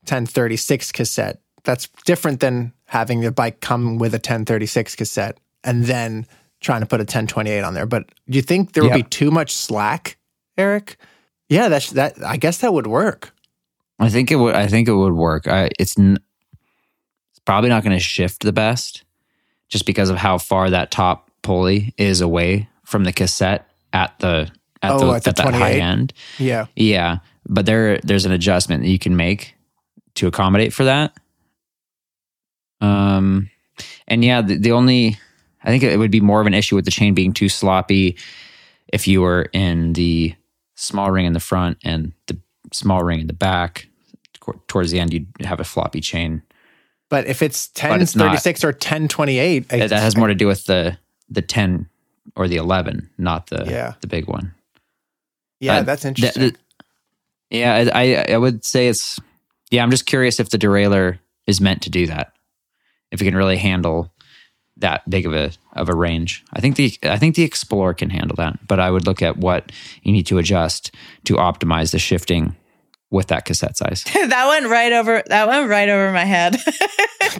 [0.04, 6.26] 1036 cassette, that's different than having the bike come with a 1036 cassette and then
[6.60, 7.86] trying to put a 1028 on there.
[7.86, 8.96] But do you think there would Yeah.
[8.98, 10.16] be too much slack,
[10.56, 10.96] Eric?
[11.48, 12.14] Yeah, that's that.
[12.24, 13.32] I guess that would work.
[13.98, 14.54] I think it would.
[14.54, 15.46] I think it would work.
[15.46, 16.18] I, it's, n-
[17.30, 19.04] it's probably not going to shift the best,
[19.68, 24.50] just because of how far that top pulley is away from the cassette at the
[24.82, 26.12] at Oh, the, at the at that high end.
[26.38, 26.66] Yeah.
[26.76, 29.54] Yeah, but there there's an adjustment that you can make
[30.16, 31.12] to accommodate for that.
[32.80, 33.50] Um,
[34.06, 35.18] and yeah, the, the only
[35.62, 38.16] I think it would be more of an issue with the chain being too sloppy
[38.88, 40.34] if you were in the
[40.76, 42.38] small ring in the front and the
[42.72, 43.86] small ring in the back,
[44.68, 46.42] towards the end you'd have a floppy chain.
[47.08, 48.24] But if it's But it's not.
[48.32, 50.98] 1036 or 1028, I- That that has more to do with the
[51.30, 51.88] the ten
[52.36, 53.94] or the eleven, not the Yeah.
[54.00, 54.54] the big one.
[55.60, 56.56] yeah, Uh, that's interesting.
[57.50, 59.18] yeah, I I would say it's
[59.70, 59.82] yeah.
[59.82, 62.32] I'm just curious if the derailleur is meant to do that.
[63.10, 64.12] If it can really handle
[64.78, 66.44] that big of a of a range.
[66.52, 69.36] I think the I think the Explorer can handle that, but I would look at
[69.36, 69.70] what
[70.02, 70.94] you need to adjust
[71.24, 72.56] to optimize the shifting
[73.10, 74.04] with that cassette size.
[74.14, 76.56] that went right over that went right over my head.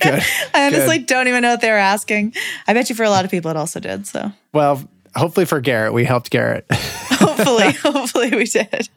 [0.01, 0.23] Good.
[0.55, 2.35] I honestly don't even know what they were asking.
[2.67, 4.07] I bet you for a lot of people it also did.
[4.07, 4.83] So well,
[5.15, 6.67] hopefully for Garrett, we helped Garrett.
[7.15, 8.89] hopefully, hopefully we did.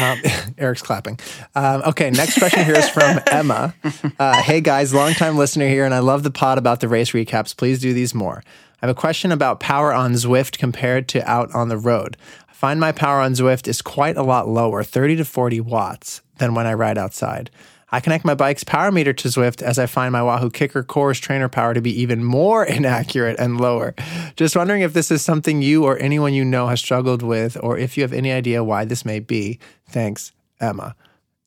[0.00, 0.20] Um,
[0.58, 1.18] Eric's clapping.
[1.54, 3.74] Um, okay, next question here is from Emma.
[4.18, 7.56] Uh, hey guys, longtime listener here, and I love the pod about the race recaps.
[7.56, 8.42] Please do these more.
[8.82, 12.16] I have a question about power on Zwift compared to out on the road.
[12.48, 16.20] I find my power on Zwift is quite a lot lower, 30 to 40 watts,
[16.38, 17.50] than when I ride outside.
[17.92, 21.20] I connect my bike's power meter to Zwift as I find my Wahoo KICKR CORE's
[21.20, 23.94] trainer power to be even more inaccurate and lower.
[24.34, 27.76] Just wondering if this is something you or anyone you know has struggled with, or
[27.76, 29.58] if you have any idea why this may be.
[29.88, 30.96] Thanks, Emma.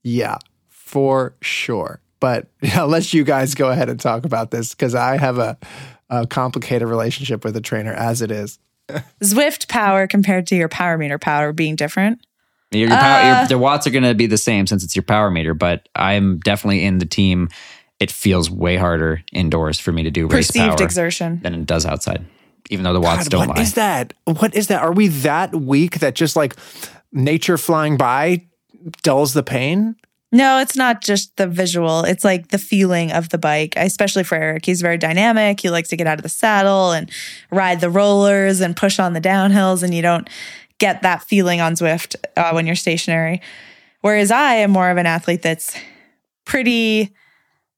[0.03, 0.37] Yeah,
[0.69, 1.99] for sure.
[2.19, 5.57] But I'll let you guys go ahead and talk about this because I have a,
[6.11, 8.59] a complicated relationship with a trainer as it is.
[9.23, 12.23] Zwift power compared to your power meter power being different.
[12.72, 13.39] Your, your power, Uh.
[13.39, 15.88] your, the watts are going to be the same since it's your power meter, but
[15.95, 17.49] I'm definitely in the team.
[17.99, 21.39] It feels way harder indoors for me to do race Perceived power exertion.
[21.41, 22.26] than it does outside,
[22.70, 23.63] even though the watts God, don't what lie.
[23.63, 24.13] is that?
[24.26, 24.82] What is that?
[24.82, 26.55] Are we that weak that just like
[27.13, 28.45] nature flying by
[29.03, 29.95] dulls the pain?
[30.34, 32.01] No, it's not just the visual.
[32.03, 34.66] It's like the feeling of the bike, especially for Eric.
[34.66, 35.61] He's very dynamic.
[35.61, 37.09] He likes to get out of the saddle and
[37.51, 40.30] ride the rollers and push on the downhills, and you don't
[40.80, 43.41] get that feeling on Zwift uh, when you're stationary.
[44.01, 45.76] Whereas I am more of an athlete that's
[46.45, 47.13] pretty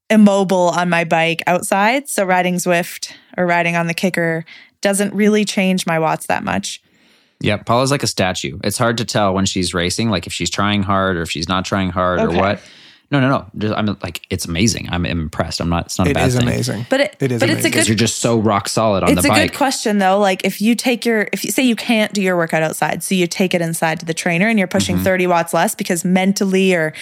[0.09, 2.07] immobile on my bike outside.
[2.09, 4.43] So riding Zwift or riding on the KICKR
[4.81, 6.81] doesn't really change my watts that much.
[7.39, 8.57] Yeah, Paula's like a statue.
[8.63, 11.47] It's hard to tell when she's racing, like if she's trying hard or if she's
[11.47, 12.35] not trying hard Okay.
[12.35, 12.61] or what.
[13.09, 13.45] No, no, no.
[13.57, 14.89] Just, I'm like, it's amazing.
[14.91, 15.61] I'm impressed.
[15.61, 15.85] I'm not.
[15.85, 16.43] It's not a It bad is thing.
[16.47, 16.85] amazing.
[16.89, 17.71] But it, It is but it's a amazing.
[17.71, 19.17] because good you're just so rock solid on the ground.
[19.19, 19.51] it's the a bike.
[19.51, 22.35] good question though like if you take your if you say you can't do your
[22.35, 25.05] workout outside so you take it inside to the trainer and you're pushing Mm-hmm.
[25.05, 26.93] 30 watts less because mentally or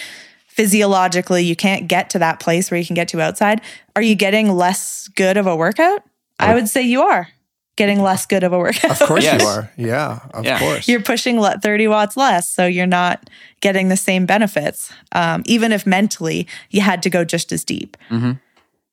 [0.46, 3.60] physiologically you can't get to that place where you can get to outside
[3.94, 6.02] are you getting less good of a workout
[6.38, 7.28] i would say you are
[7.76, 9.40] getting less good of a workout Of course Yes.
[9.42, 9.70] you are.
[9.76, 10.58] Yeah, of Yeah.
[10.58, 10.88] course.
[10.88, 13.28] you're pushing 30 watts less so you're not
[13.60, 17.96] getting the same benefits um, even if mentally you had to go just as deep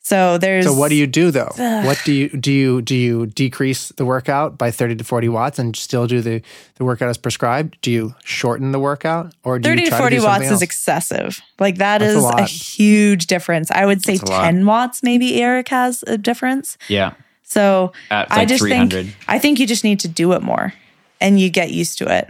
[0.06, 1.50] so there's so what do you do though?
[1.56, 5.58] what do you do you do you decrease the workout by 30 to 40 watts
[5.60, 6.42] and still do the,
[6.76, 7.78] the workout as prescribed?
[7.82, 10.54] Do you shorten the workout or do 30 you to 40 to do watts something
[10.56, 11.40] is excessive.
[11.58, 12.50] Like that That's a is a, lot.
[12.50, 13.72] huge difference.
[13.72, 14.44] I would say That's a lot.
[14.44, 16.78] 10 watts maybe Eric has a difference.
[16.90, 17.14] yeah.
[17.54, 19.06] So At, I just 300.
[19.06, 20.74] think I think you just need to do it more
[21.22, 22.28] and you get used to it.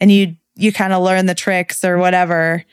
[0.00, 2.64] And you you kind of learn the tricks or whatever.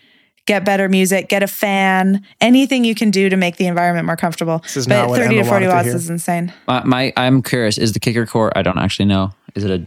[0.47, 4.15] Get better music, get a fan, anything you can do to make the environment more
[4.17, 4.59] comfortable.
[4.59, 6.51] This is but not what 30 Emma to 40 wanted to watts is insane.
[6.67, 7.77] My, my, I'm curious.
[7.77, 8.51] Is the KICKR CORE?
[8.57, 9.31] I don't actually know.
[9.53, 9.85] Is it a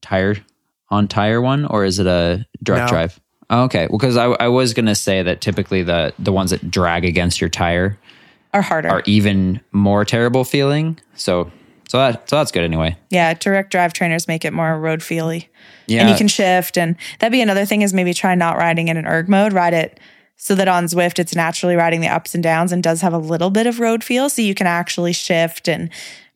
[0.00, 0.36] tire
[0.90, 2.88] on tire one or is it a direct No.
[2.88, 3.20] drive?
[3.48, 3.86] Oh, okay.
[3.88, 7.40] Well, because I, I was gonna say that typically the the ones that drag against
[7.40, 7.96] your tire
[8.54, 8.88] Or harder.
[8.90, 10.98] are even more terrible feeling.
[11.14, 11.50] So
[11.88, 12.96] so that so that's good anyway.
[13.10, 15.48] Yeah, direct drive trainers make it more road feely.
[15.86, 16.00] Yeah.
[16.00, 16.78] And you can shift.
[16.78, 19.52] And that'd be another thing is maybe try not riding in an erg mode.
[19.52, 20.00] Ride it
[20.36, 23.18] so that on Zwift it's naturally riding the ups and downs and does have a
[23.18, 24.28] little bit of road feel.
[24.28, 25.90] So you can actually shift and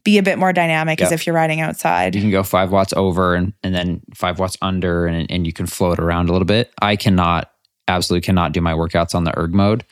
[0.04, 2.14] be a bit more dynamic as if you're riding outside.
[2.14, 5.52] you can go five watts over and, and then five watts under and, and you
[5.52, 6.72] can float around a little bit.
[6.80, 7.50] I cannot
[7.88, 9.84] absolutely cannot do my workouts on the erg mode.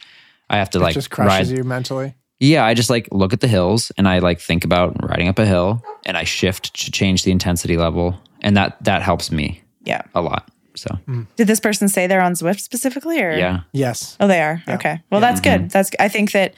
[0.51, 2.15] I have to It like just crushes ride you mentally.
[2.41, 5.39] Yeah, I just like look at the hills and I like think about riding up
[5.39, 9.63] a hill and I shift to change the intensity level and that that helps me
[9.85, 10.03] Yeah.
[10.15, 10.49] a lot.
[10.77, 11.23] So, hmm.
[11.37, 13.31] Did this person say they're on Zwift specifically or?
[13.33, 13.61] yeah.
[13.73, 14.17] Yes.
[14.19, 14.61] Oh, they are.
[14.69, 15.01] Okay.
[15.11, 15.61] Well, that's good.
[15.61, 15.69] Mm-hmm.
[15.69, 15.91] That's.
[16.01, 16.55] I think that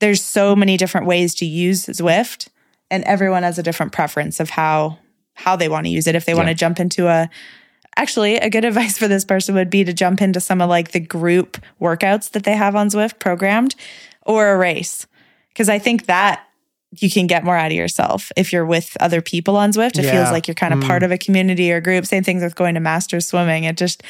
[0.00, 2.48] there's so many different ways to use Zwift,
[2.90, 4.98] and everyone has a different preference of how
[5.34, 6.16] how they want to use it.
[6.16, 7.30] If they want to jump into a,
[7.96, 10.92] actually, a good advice for this person would be to jump into some of like
[10.92, 13.74] the group workouts that they have on Zwift programmed,
[14.22, 15.06] or a race,
[15.48, 16.42] because I think that
[16.98, 19.98] you can get more out of yourself if you're with other people on Zwift.
[19.98, 20.12] It Yeah.
[20.12, 21.06] feels like you're kind of part mm.
[21.06, 22.06] of a community or group.
[22.06, 23.64] Same things with going to masters swimming.
[23.64, 24.02] It just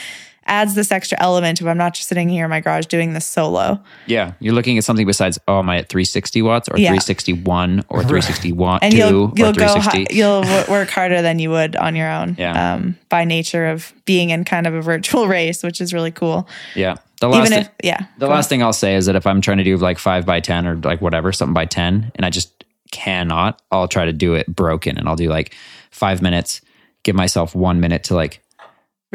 [0.47, 3.26] adds this extra element of I'm not just sitting here in my garage doing this
[3.26, 3.80] solo.
[4.07, 5.38] Yeah, you're looking at something besides.
[5.49, 6.90] Oh, am I at 360 watts or Yeah.
[6.90, 9.99] 361 or 361 And two you'll you'll go 360?
[10.03, 12.36] hi- you'll w- work harder than you would on your own.
[12.38, 12.74] Yeah.
[12.74, 16.49] Um, by nature of being in kind of a virtual race, which is really cool.
[16.74, 18.07] yeah, the last Even thing, if yeah.
[18.18, 20.26] the go last thing I'll say is that if I'm trying to do like five
[20.26, 24.12] by ten or like whatever, something by ten, and I just cannot, I'll try to
[24.12, 25.55] do it broken, and I'll do like
[25.90, 26.61] five minutes,
[27.03, 28.42] give myself one minute to like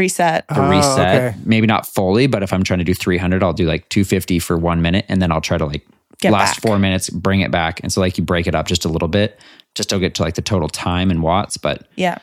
[0.02, 0.48] reset.
[0.50, 1.16] to Oh, reset.
[1.16, 1.38] okay.
[1.46, 4.58] Maybe not fully, but if I'm trying to do 300, I'll do like 250 for
[4.58, 5.86] one minute, and then I'll try to like
[6.20, 6.62] Get last back.
[6.62, 9.08] four minutes, bring it back, and so like you break it up just a little
[9.08, 9.40] bit,
[9.76, 12.18] just to get to like the total time in watts, but Yeah.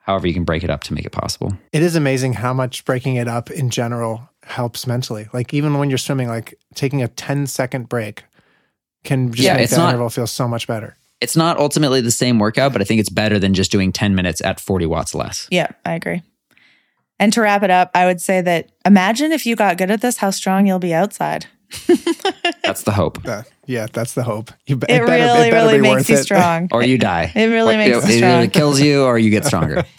[0.00, 1.52] however you can break it up to make it possible.
[1.72, 5.26] It is amazing how much breaking it up in general helps mentally.
[5.32, 8.24] Like even when you're swimming, like taking a 10 second break
[9.04, 10.96] can just Yeah, make it's that not- interval feel so much better.
[11.20, 14.14] It's not ultimately the same workout, but I think it's better than just doing 10
[14.14, 15.46] minutes at 40 watts less.
[15.50, 16.22] Yeah, I agree.
[17.18, 20.00] And to wrap it up, I would say that imagine if you got good at
[20.00, 21.46] this, how strong you'll be outside.
[22.62, 23.26] That's the hope.
[23.26, 24.50] Uh, yeah, that's the hope.
[24.66, 26.22] You be- It, better- really, better really be makes you it.
[26.22, 26.68] strong.
[26.72, 27.32] Or you die.
[27.34, 28.30] It really Or- makes you it strong.
[28.42, 29.84] either kills you or you get stronger.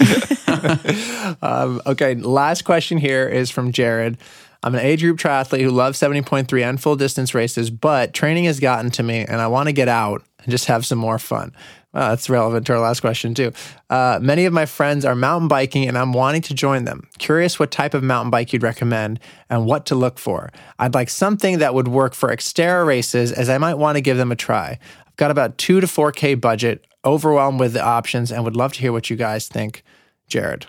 [1.41, 4.18] Um, okay, last question here is from Jared.
[4.63, 8.59] I'm an age group triathlete who loves 70.3 and full distance races, but training has
[8.59, 11.51] gotten to me and I want to get out and just have some more fun.
[11.96, 13.54] Well, that's relevant to our last question, too.
[13.89, 17.08] Uh, many of my friends are mountain biking and I'm wanting to join them.
[17.20, 20.52] Curious what type of mountain bike you'd recommend and what to look for.
[20.78, 24.18] I'd like something that would work for Xterra races as I might want to give
[24.18, 24.78] them a try.
[25.08, 28.82] I've got about two to 4K budget, overwhelmed with the options, and would love to
[28.82, 29.82] hear what you guys think.
[30.28, 30.66] Jared.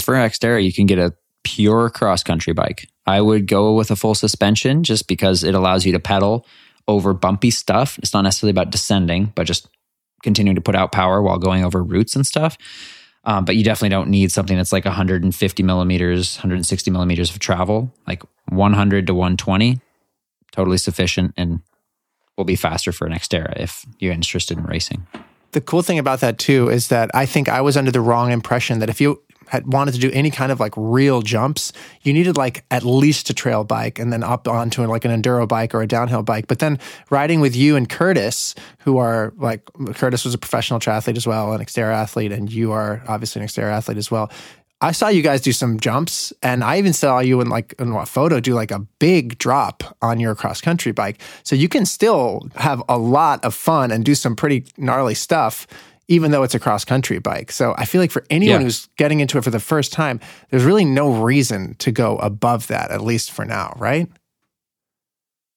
[0.00, 1.12] For Xterra, you can get a
[1.44, 2.88] pure cross country bike.
[3.06, 6.46] I would go with a full suspension just because it allows you to pedal
[6.88, 7.98] over bumpy stuff.
[7.98, 9.68] It's not necessarily about descending, but just
[10.22, 12.56] continuing to put out power while going over routes and stuff.
[13.24, 17.92] Um, but you definitely don't need something that's like 150 millimeters, 160 millimeters of travel.
[18.06, 19.80] Like 100 to 120,
[20.52, 21.60] totally sufficient and
[22.36, 25.06] will be faster for an Xterra if you're interested in racing.
[25.52, 28.32] the cool thing about that too is that I think I was under the wrong
[28.32, 29.20] impression that if you
[29.50, 31.72] had wanted to do any kind of like real jumps,
[32.02, 35.46] you needed like at least a trail bike and then up onto like an enduro
[35.46, 36.46] bike or a downhill bike.
[36.46, 36.78] But then
[37.10, 39.62] riding with you and Curtis, who are like
[39.94, 43.48] Curtis was a professional triathlete as well, an Xterra athlete, and you are obviously an
[43.48, 44.30] Xterra athlete as well.
[44.82, 47.92] I saw you guys do some jumps, and I even saw you in like in
[47.92, 51.20] a photo do like a big drop on your cross country bike.
[51.42, 55.66] So you can still have a lot of fun and do some pretty gnarly stuff,
[56.10, 57.52] even though it's a cross country bike.
[57.52, 58.64] So I feel like for anyone Yeah.
[58.64, 60.18] who's getting into it for the first time,
[60.50, 64.08] there's really no reason to go above that, at least for now, right?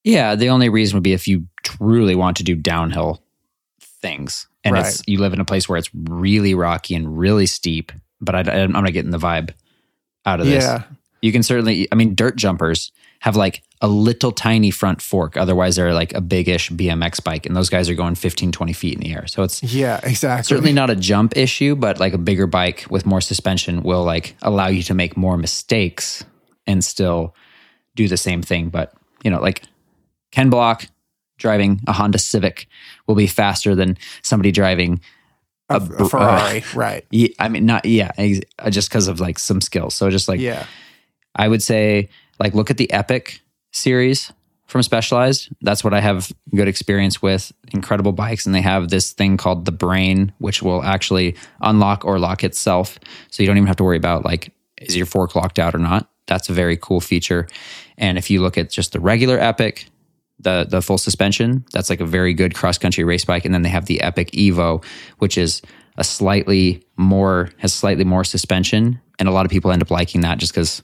[0.03, 3.23] Yeah, the only reason would be if you truly want to do downhill
[3.81, 5.03] things, and it's Right.
[5.07, 7.91] you live in a place where it's really rocky and really steep.
[8.21, 9.51] But I, am not getting the vibe
[10.25, 10.63] out of this.
[10.63, 10.83] Yeah.
[11.21, 12.91] You can certainly, I mean, dirt jumpers
[13.21, 15.35] have like a little tiny front fork.
[15.37, 18.93] Otherwise, they're like a big-ish BMX bike, and those guys are going 15, 20 feet
[18.95, 19.27] in the air.
[19.27, 20.43] So it's Yeah, exactly.
[20.47, 24.35] certainly not a jump issue, but like a bigger bike with more suspension will like
[24.41, 26.23] allow you to make more mistakes
[26.65, 27.35] and still
[27.95, 28.69] do the same thing.
[28.69, 29.63] But you know, like
[30.31, 30.85] Ken Block
[31.37, 32.67] driving a Honda Civic
[33.05, 35.01] will be faster than somebody driving.
[35.69, 37.05] a, a Ferrari, right?
[37.11, 38.11] Yeah, I mean, not yeah,
[38.59, 39.93] uh, just because of like some skills.
[39.93, 40.65] So just like Yeah.
[41.35, 42.07] I would say,
[42.39, 43.41] like look at the Epic
[43.73, 44.31] series
[44.65, 45.49] from Specialized.
[45.61, 47.51] That's what I have good experience with.
[47.73, 52.17] Incredible bikes, and they have this thing called the Brain, which will actually unlock or
[52.17, 52.97] lock itself,
[53.29, 55.79] so you don't even have to worry about like is your fork locked out or
[55.79, 56.09] not.
[56.25, 57.47] That's a very cool feature.
[57.97, 59.85] And if you look at just the regular Epic,
[60.39, 63.45] the the full suspension, that's like a very good cross country race bike.
[63.45, 64.83] And then they have the Epic Evo,
[65.19, 65.61] which is
[65.97, 70.21] a slightly more has slightly more suspension, and a lot of people end up liking
[70.21, 70.81] that just because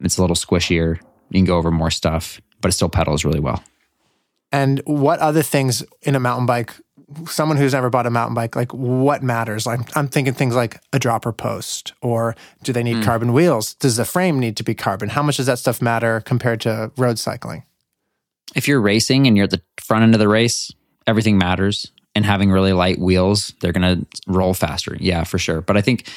[0.00, 1.00] it's a little squishier.
[1.30, 3.62] You can go over more stuff, but it still pedals really well.
[4.52, 6.72] And what other things in a mountain bike?
[7.26, 9.66] Someone who's never bought a mountain bike, like what matters?
[9.66, 13.02] Like I'm thinking things like a dropper post, or do they need hmm.
[13.02, 13.74] carbon wheels?
[13.74, 15.08] Does the frame need to be carbon?
[15.08, 17.64] How much does that stuff matter compared to road cycling?
[18.54, 20.72] If you're racing and you're at the front end of the race,
[21.06, 21.90] everything matters.
[22.14, 24.96] And having really light wheels, they're going to roll faster.
[25.00, 25.60] Yeah, for sure.
[25.60, 26.08] But I think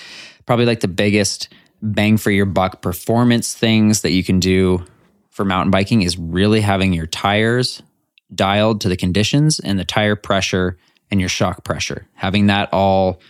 [0.45, 1.49] probably like the biggest
[1.81, 4.85] bang for your buck performance things that you can do
[5.37, 7.83] for mountain biking is really having your tires
[8.33, 10.79] dialed to the conditions and the tire pressure
[11.11, 12.07] and your shock pressure.
[12.15, 13.21] Having that all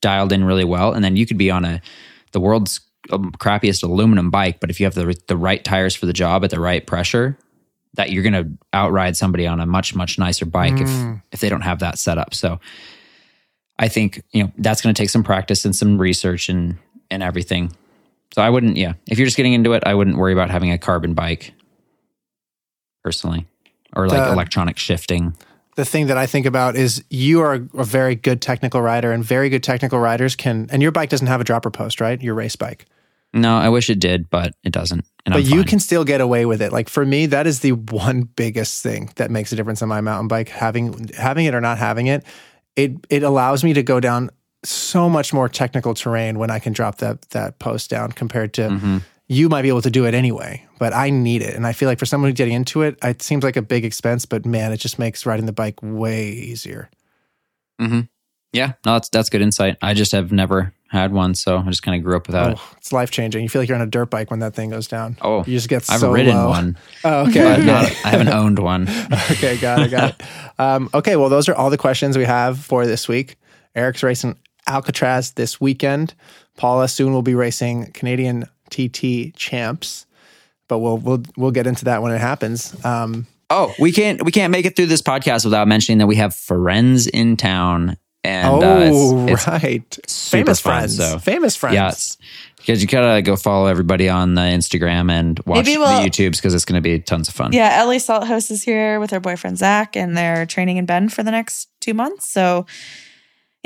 [0.00, 0.92] dialed in really well.
[0.92, 1.82] And then you could be on a
[2.30, 6.06] the world's um, crappiest aluminum bike, but if you have the the right tires for
[6.06, 7.36] the job at the right pressure,
[7.94, 11.48] that you're going to outride somebody on a much much nicer bike if if they
[11.48, 12.32] don't have that set up.
[12.32, 12.60] So
[13.76, 16.78] I think you know that's going to take some practice and some research and
[17.10, 17.72] and everything.
[18.36, 18.94] So I wouldn't, yeah.
[19.06, 21.54] If you're just getting into it, I wouldn't worry about having a carbon bike,
[23.06, 23.46] personally,
[23.94, 25.34] or like The- electronic shifting.
[25.76, 29.22] the thing that I think about is you are a very good technical rider, and
[29.24, 30.66] very good technical riders can.
[30.72, 32.20] And your bike doesn't have a dropper post, right?
[32.20, 32.86] Your race bike,
[33.32, 35.04] No, I wish it did, but it doesn't.
[35.24, 35.64] And but I'm you fine.
[35.64, 36.72] can still get away with it.
[36.72, 40.00] Like for me, that is the one biggest thing that makes a difference on my
[40.00, 40.48] mountain bike.
[40.48, 42.24] Having having it or not having it,
[42.74, 44.30] it it allows me to go down
[44.64, 48.62] so much more technical terrain when I can drop that that post down compared to.
[48.62, 48.98] Mm-hmm.
[49.28, 51.54] You might be able to do it anyway, but I need it.
[51.56, 53.84] And I feel like for someone who's getting into it, it seems like a big
[53.84, 56.90] expense, but man, it just makes riding the bike way easier.
[58.52, 59.76] Yeah, no, that's that's good insight.
[59.82, 62.58] I just have never had one, so I just kind of grew up without it.
[62.58, 63.42] Oh, it's life changing.
[63.42, 65.16] You feel like you're on a dirt bike when that thing goes down.
[65.20, 66.48] Oh, you just get I've so ridden low.
[66.48, 67.62] one, Oh, okay.
[67.62, 67.84] not.
[68.04, 68.88] I haven't owned one.
[69.32, 70.22] okay, got it, got it.
[70.58, 73.36] Um, okay, well, those are all the questions we have for this week.
[73.74, 76.14] Eric's racing Alcatraz this weekend.
[76.56, 80.06] Paula soon will be racing Canadian TT champs,
[80.68, 82.74] but we'll we'll we'll get into that when it happens.
[82.84, 86.16] Um, Oh, we can't we can't make it through this podcast without mentioning that we
[86.16, 91.18] have friends in town, and uh, oh, it's, it's right, super famous fun, friends, so-
[91.20, 91.74] famous friends.
[92.20, 96.00] Yeah, because you gotta go follow everybody on the Instagram and watch Maybe the we'll-
[96.00, 97.52] YouTubes because it's gonna be tons of fun.
[97.52, 101.22] Yeah, Ellie Salthouse is here with her boyfriend Zach, and they're training in Bend for
[101.22, 102.26] the next two months.
[102.28, 102.66] So,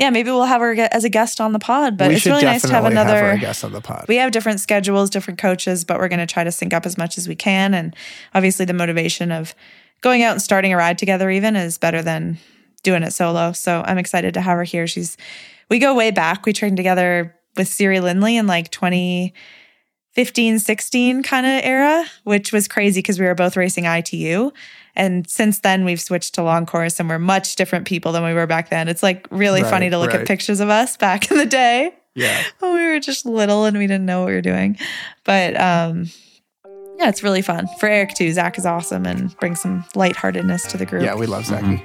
[0.01, 1.95] yeah, maybe we'll have her as a guest on the pod.
[1.95, 3.33] But we it's really nice to have have another.
[3.33, 4.05] her guest on the pod.
[4.07, 6.97] we have different schedules, different coaches, but we're going to try to sync up as
[6.97, 7.75] much as we can.
[7.75, 7.95] And
[8.33, 9.53] obviously, the motivation of
[10.01, 12.39] going out and starting a ride together even is better than
[12.81, 13.51] doing it solo.
[13.51, 14.87] So I'm excited to have her here.
[14.87, 15.17] She's
[15.69, 16.47] we go way back.
[16.47, 22.67] We trained together with Siri Lindley in like 2015, 16 kind of era, which was
[22.67, 24.49] crazy because we were both racing ITU.
[24.95, 28.33] And since then, we've switched to long course and we're much different people than we
[28.33, 28.87] were back then.
[28.87, 30.21] It's like really Right, funny to look right.
[30.21, 33.77] at pictures of us back in the day yeah, when we were just little and
[33.77, 34.77] we didn't know what we were doing.
[35.23, 36.09] But um,
[36.97, 38.31] yeah, it's really fun for Eric too.
[38.33, 41.03] Zach is awesome and brings some lightheartedness to the group.
[41.03, 41.81] yeah, we love Zachy.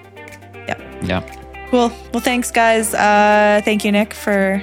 [1.02, 1.22] yeah.
[1.70, 1.90] Cool.
[2.12, 2.92] Well, thanks, guys.
[2.94, 4.62] Uh, thank you, Nick, for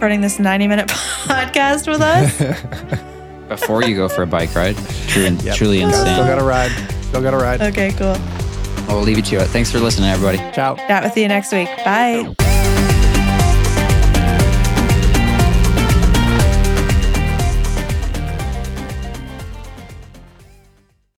[0.00, 3.02] running this 90 minute podcast with us.
[3.60, 4.76] Before you go for a bike ride,
[5.08, 5.54] true Yep.
[5.56, 6.14] truly Still insane.
[6.14, 6.70] Still got to ride.
[7.04, 7.60] Still got to ride.
[7.62, 8.16] okay, cool.
[8.88, 9.46] We'll leave it to it.
[9.48, 10.38] Thanks for listening, everybody.
[10.54, 10.74] Ciao.
[10.76, 11.68] Chat with you next week.
[11.84, 12.34] Bye.